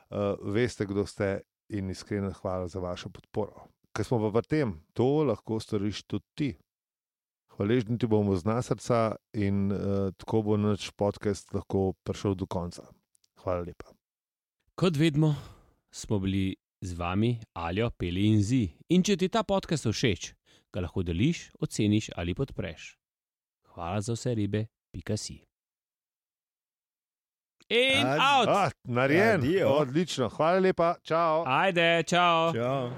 Uh, 0.10 0.34
veste, 0.54 0.86
kdo 0.86 1.06
ste 1.06 1.46
in 1.70 1.90
iskrena 1.90 2.32
hvala 2.42 2.68
za 2.68 2.82
vašo 2.82 3.10
podporo. 3.14 3.68
Ker 3.96 4.06
smo 4.06 4.20
pa 4.20 4.34
v 4.34 4.44
tem, 4.50 4.74
to 4.94 5.24
lahko 5.26 5.60
storiš 5.62 6.04
tudi 6.10 6.26
ti. 6.36 6.50
Hvaležni 7.56 7.98
ti 7.98 8.10
bomo 8.10 8.36
z 8.36 8.44
nasrca 8.50 9.16
in 9.34 9.72
uh, 9.72 10.12
tako 10.18 10.42
bo 10.42 10.58
naš 10.58 10.90
podcast 10.98 11.54
lahko 11.56 11.94
prišel 12.04 12.36
do 12.36 12.50
konca. 12.50 12.90
Hvala 13.46 13.64
lepa. 13.64 13.94
kot 14.76 14.98
vedno 14.98 15.36
smo 15.94 16.20
bili 16.20 16.56
z 16.82 16.94
vami, 16.94 17.40
Aljo, 17.54 17.90
Peli 17.90 18.28
in 18.28 18.42
Zi. 18.44 18.68
In 18.90 19.04
če 19.04 19.16
ti 19.18 19.30
ta 19.30 19.44
podcast 19.44 19.88
všeč, 19.88 20.34
ga 20.74 20.84
lahko 20.84 21.04
deliš, 21.04 21.50
oceniš 21.64 22.12
ali 22.16 22.36
podpreš. 22.36 22.98
Hvala 23.74 24.02
za 24.02 24.14
vse 24.14 24.36
ribe, 24.36 24.66
pika 24.96 25.18
si. 25.18 25.42
In 27.70 28.06
Ad- 28.08 28.20
out! 28.20 28.48
Ah, 28.50 28.70
narejen, 28.84 29.42
Adijo. 29.42 29.68
odlično, 29.70 30.30
hvala 30.30 30.60
lepa, 30.60 30.96
čau. 31.04 31.44
Ajde, 31.48 32.04
čau! 32.04 32.54
Čau. 32.54 32.90